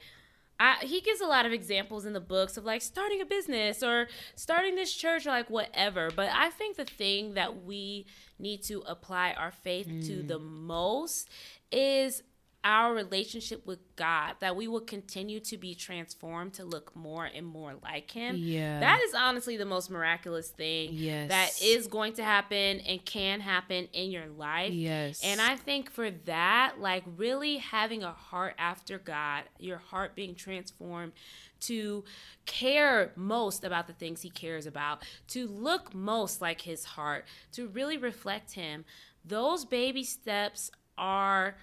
I, 0.59 0.75
he 0.81 0.99
gives 0.99 1.21
a 1.21 1.25
lot 1.25 1.45
of 1.45 1.53
examples 1.53 2.05
in 2.05 2.13
the 2.13 2.19
books 2.19 2.57
of 2.57 2.65
like 2.65 2.81
starting 2.81 3.21
a 3.21 3.25
business 3.25 3.81
or 3.81 4.07
starting 4.35 4.75
this 4.75 4.93
church 4.93 5.25
or 5.25 5.29
like 5.29 5.49
whatever. 5.49 6.09
But 6.13 6.29
I 6.33 6.49
think 6.49 6.75
the 6.75 6.85
thing 6.85 7.35
that 7.35 7.63
we 7.63 8.05
need 8.37 8.63
to 8.63 8.83
apply 8.85 9.31
our 9.37 9.51
faith 9.51 9.87
mm. 9.87 10.05
to 10.07 10.23
the 10.23 10.39
most 10.39 11.29
is 11.71 12.23
our 12.63 12.93
relationship 12.93 13.65
with 13.65 13.79
God, 13.95 14.35
that 14.41 14.55
we 14.55 14.67
will 14.67 14.81
continue 14.81 15.39
to 15.41 15.57
be 15.57 15.73
transformed 15.73 16.53
to 16.55 16.65
look 16.65 16.93
more 16.95 17.25
and 17.25 17.45
more 17.45 17.75
like 17.81 18.11
Him. 18.11 18.35
Yeah. 18.37 18.81
That 18.81 18.99
is 19.01 19.13
honestly 19.13 19.55
the 19.55 19.65
most 19.65 19.89
miraculous 19.89 20.49
thing 20.49 20.89
Yes. 20.91 21.29
that 21.29 21.61
is 21.65 21.87
going 21.87 22.13
to 22.13 22.23
happen 22.23 22.81
and 22.81 23.03
can 23.05 23.39
happen 23.39 23.87
in 23.93 24.11
your 24.11 24.27
life. 24.27 24.73
Yes. 24.73 25.21
And 25.23 25.39
I 25.39 25.55
think 25.55 25.89
for 25.89 26.11
that, 26.11 26.75
like 26.79 27.03
really 27.15 27.57
having 27.57 28.03
a 28.03 28.11
heart 28.11 28.55
after 28.57 28.97
God, 28.97 29.43
your 29.57 29.77
heart 29.77 30.15
being 30.15 30.35
transformed 30.35 31.13
to 31.61 32.03
care 32.45 33.11
most 33.15 33.63
about 33.63 33.87
the 33.87 33.93
things 33.93 34.21
He 34.21 34.29
cares 34.29 34.65
about, 34.65 35.03
to 35.29 35.47
look 35.47 35.93
most 35.93 36.41
like 36.41 36.61
His 36.61 36.83
heart, 36.83 37.25
to 37.53 37.67
really 37.69 37.97
reflect 37.97 38.53
Him, 38.53 38.83
those 39.23 39.63
baby 39.63 40.03
steps 40.03 40.71
are 40.97 41.55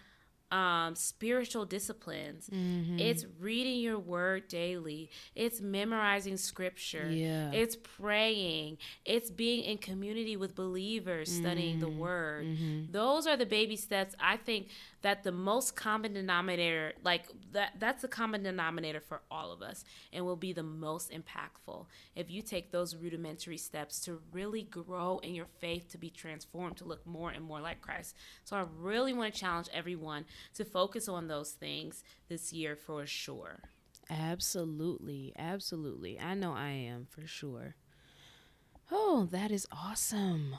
um, 0.51 0.95
spiritual 0.95 1.65
disciplines. 1.65 2.49
Mm-hmm. 2.49 2.99
It's 3.01 3.27
reading 3.41 3.81
your 3.81 3.99
word 3.99 4.49
daily. 4.49 5.11
It's 5.35 5.61
memorizing 5.61 6.37
scripture. 6.37 7.11
Yeah. 7.11 7.51
It's 7.53 7.77
praying. 7.77 8.79
It's 9.05 9.31
being 9.31 9.65
in 9.65 9.79
community 9.79 10.37
with 10.37 10.55
believers, 10.55 11.31
studying 11.33 11.67
Mm-hmm. 11.77 11.81
the 11.81 11.89
word. 11.89 12.47
Those 12.93 13.27
are 13.27 13.37
the 13.37 13.47
baby 13.47 13.77
steps. 13.77 14.15
I 14.21 14.37
think 14.37 14.69
that 15.03 15.25
the 15.25 15.33
most 15.33 15.75
common 15.77 16.13
denominator, 16.13 16.93
like 17.05 17.25
that, 17.53 17.75
that's 17.79 18.03
the 18.03 18.09
common 18.09 18.43
denominator 18.43 19.01
for 19.01 19.23
all 19.31 19.53
of 19.53 19.63
us, 19.63 19.85
and 20.13 20.25
will 20.25 20.37
be 20.37 20.53
the 20.53 20.63
most 20.63 21.11
impactful 21.11 21.87
if 22.15 22.31
you 22.31 22.43
take 22.43 22.71
those 22.71 22.95
rudimentary 22.97 23.57
steps 23.57 24.01
to 24.01 24.21
really 24.33 24.63
grow 24.63 25.19
in 25.19 25.35
your 25.35 25.47
faith, 25.61 25.89
to 25.91 25.99
be 25.99 26.11
transformed, 26.11 26.77
to 26.77 26.85
look 26.85 27.07
more 27.07 27.31
and 27.31 27.45
more 27.45 27.61
like 27.61 27.81
Christ. 27.81 28.15
So 28.45 28.57
I 28.57 28.65
really 28.79 29.13
want 29.13 29.33
to 29.35 29.41
challenge 29.41 29.69
everyone 29.73 30.25
to 30.55 30.65
focus 30.65 31.09
on 31.09 31.29
those 31.29 31.53
things 31.53 32.03
this 32.29 32.53
year 32.53 32.77
for 32.77 33.07
sure. 33.07 33.61
Absolutely. 34.11 35.33
Absolutely. 35.37 36.19
I 36.19 36.35
know 36.35 36.53
I 36.53 36.71
am 36.71 37.07
for 37.07 37.27
sure. 37.27 37.77
Oh, 38.91 39.27
that 39.31 39.51
is 39.51 39.67
awesome. 39.71 40.57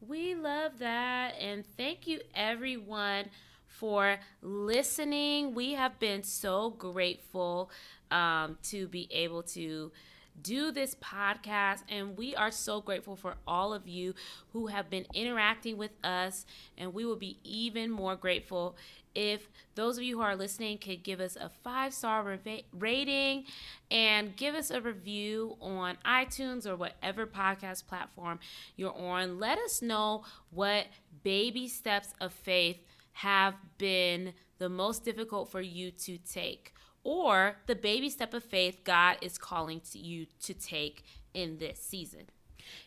We 0.00 0.34
love 0.34 0.78
that. 0.78 1.34
And 1.40 1.64
thank 1.76 2.06
you, 2.06 2.20
everyone, 2.34 3.26
for 3.66 4.18
listening. 4.42 5.54
We 5.54 5.72
have 5.72 5.98
been 5.98 6.22
so 6.22 6.70
grateful 6.70 7.70
um, 8.10 8.58
to 8.64 8.86
be 8.88 9.08
able 9.10 9.42
to 9.44 9.92
do 10.40 10.70
this 10.70 10.94
podcast. 10.96 11.82
And 11.88 12.16
we 12.16 12.34
are 12.34 12.50
so 12.50 12.80
grateful 12.80 13.16
for 13.16 13.36
all 13.46 13.72
of 13.72 13.88
you 13.88 14.14
who 14.52 14.68
have 14.68 14.90
been 14.90 15.06
interacting 15.14 15.76
with 15.76 15.92
us. 16.02 16.46
And 16.76 16.94
we 16.94 17.04
will 17.04 17.16
be 17.16 17.38
even 17.44 17.90
more 17.90 18.16
grateful 18.16 18.76
if 19.14 19.48
those 19.76 19.96
of 19.96 20.02
you 20.02 20.16
who 20.16 20.22
are 20.22 20.36
listening 20.36 20.78
could 20.78 21.02
give 21.02 21.20
us 21.20 21.36
a 21.36 21.48
five 21.62 21.94
star 21.94 22.38
rating 22.72 23.44
and 23.90 24.36
give 24.36 24.54
us 24.54 24.70
a 24.70 24.80
review 24.80 25.56
on 25.60 25.96
iTunes 26.04 26.66
or 26.66 26.76
whatever 26.76 27.26
podcast 27.26 27.86
platform 27.86 28.40
you're 28.76 28.96
on. 28.96 29.38
Let 29.38 29.58
us 29.58 29.82
know 29.82 30.24
what 30.50 30.86
baby 31.22 31.68
steps 31.68 32.12
of 32.20 32.32
faith 32.32 32.78
have 33.12 33.54
been 33.78 34.34
the 34.58 34.68
most 34.68 35.04
difficult 35.04 35.50
for 35.50 35.60
you 35.60 35.90
to 35.90 36.18
take, 36.18 36.74
or 37.04 37.56
the 37.66 37.76
baby 37.76 38.10
step 38.10 38.34
of 38.34 38.42
faith 38.42 38.80
God 38.82 39.18
is 39.22 39.38
calling 39.38 39.80
to 39.92 39.98
you 39.98 40.26
to 40.42 40.54
take 40.54 41.04
in 41.32 41.58
this 41.58 41.78
season. 41.78 42.22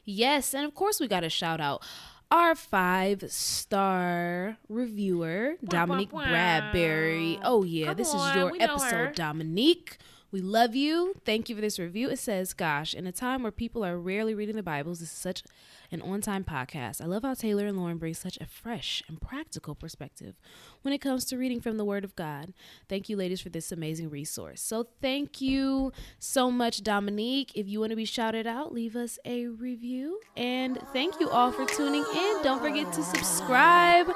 Yes, 0.04 0.54
and 0.54 0.66
of 0.66 0.74
course 0.74 1.00
we 1.00 1.08
got 1.08 1.22
to 1.22 1.30
shout 1.30 1.62
out 1.62 1.84
our 2.32 2.56
five 2.56 3.24
star 3.32 4.58
reviewer, 4.68 5.56
Dominique 5.64 6.12
wah. 6.12 6.28
Bradbury. 6.28 7.40
Oh 7.44 7.64
yeah, 7.64 7.88
Come 7.88 7.98
this 7.98 8.14
on, 8.14 8.30
is 8.30 8.36
your 8.36 8.54
episode, 8.60 8.92
her. 8.92 9.12
Dominique. 9.14 9.98
We 10.30 10.42
love 10.42 10.76
you. 10.76 11.16
Thank 11.24 11.48
you 11.48 11.56
for 11.56 11.62
this 11.62 11.80
review. 11.80 12.10
It 12.10 12.20
says, 12.20 12.52
Gosh, 12.52 12.94
in 12.94 13.08
a 13.08 13.14
time 13.14 13.44
where 13.44 13.52
people 13.52 13.86
are 13.86 13.98
rarely 13.98 14.36
reading 14.36 14.58
the 14.58 14.64
Bibles, 14.64 15.00
this 15.00 15.10
is 15.10 15.16
such 15.16 15.42
an 15.90 16.02
on 16.02 16.20
time 16.20 16.44
podcast. 16.44 17.02
I 17.02 17.06
love 17.06 17.24
how 17.24 17.34
Taylor 17.34 17.66
and 17.66 17.78
Lauren 17.78 17.98
bring 17.98 18.14
such 18.14 18.38
a 18.42 18.46
fresh 18.46 19.02
and 19.08 19.22
practical 19.22 19.74
perspective 19.74 20.36
when 20.82 20.94
it 20.94 20.98
comes 20.98 21.24
to 21.26 21.38
reading 21.38 21.62
from 21.62 21.78
the 21.78 21.86
Word 21.86 22.04
of 22.04 22.14
God. 22.18 22.52
Thank 22.90 23.08
you, 23.08 23.16
ladies, 23.16 23.40
for 23.40 23.48
this 23.48 23.72
amazing 23.72 24.10
resource. 24.10 24.60
So, 24.62 24.88
thank 25.02 25.40
you 25.40 25.94
so 26.20 26.52
much, 26.52 26.84
Dominique. 26.84 27.54
If 27.56 27.70
you 27.70 27.80
want 27.80 27.92
to 27.92 27.96
be 27.96 28.04
shouted 28.04 28.46
out, 28.46 28.74
leave 28.74 28.98
us 28.98 29.18
a 29.24 29.48
review. 29.48 30.20
And 30.36 30.78
thank 30.92 31.22
you 31.22 31.30
all 31.30 31.54
for 31.54 31.66
tuning 31.66 32.04
in. 32.04 32.44
Don't 32.44 32.60
forget 32.60 32.92
to 32.92 33.02
subscribe. 33.02 34.08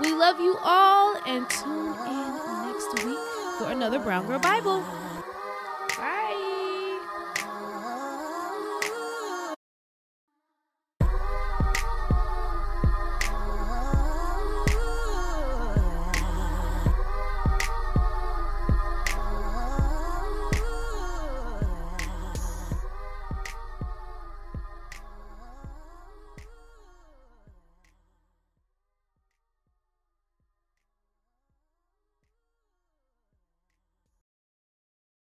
We 0.00 0.12
love 0.12 0.40
you 0.40 0.56
all 0.62 1.16
and 1.28 1.48
tune 1.48 1.94
in 1.94 2.72
next 2.72 3.04
week 3.04 3.18
for 3.58 3.70
another 3.70 4.00
Brown 4.00 4.26
Girl 4.26 4.40
Bible. 4.40 4.99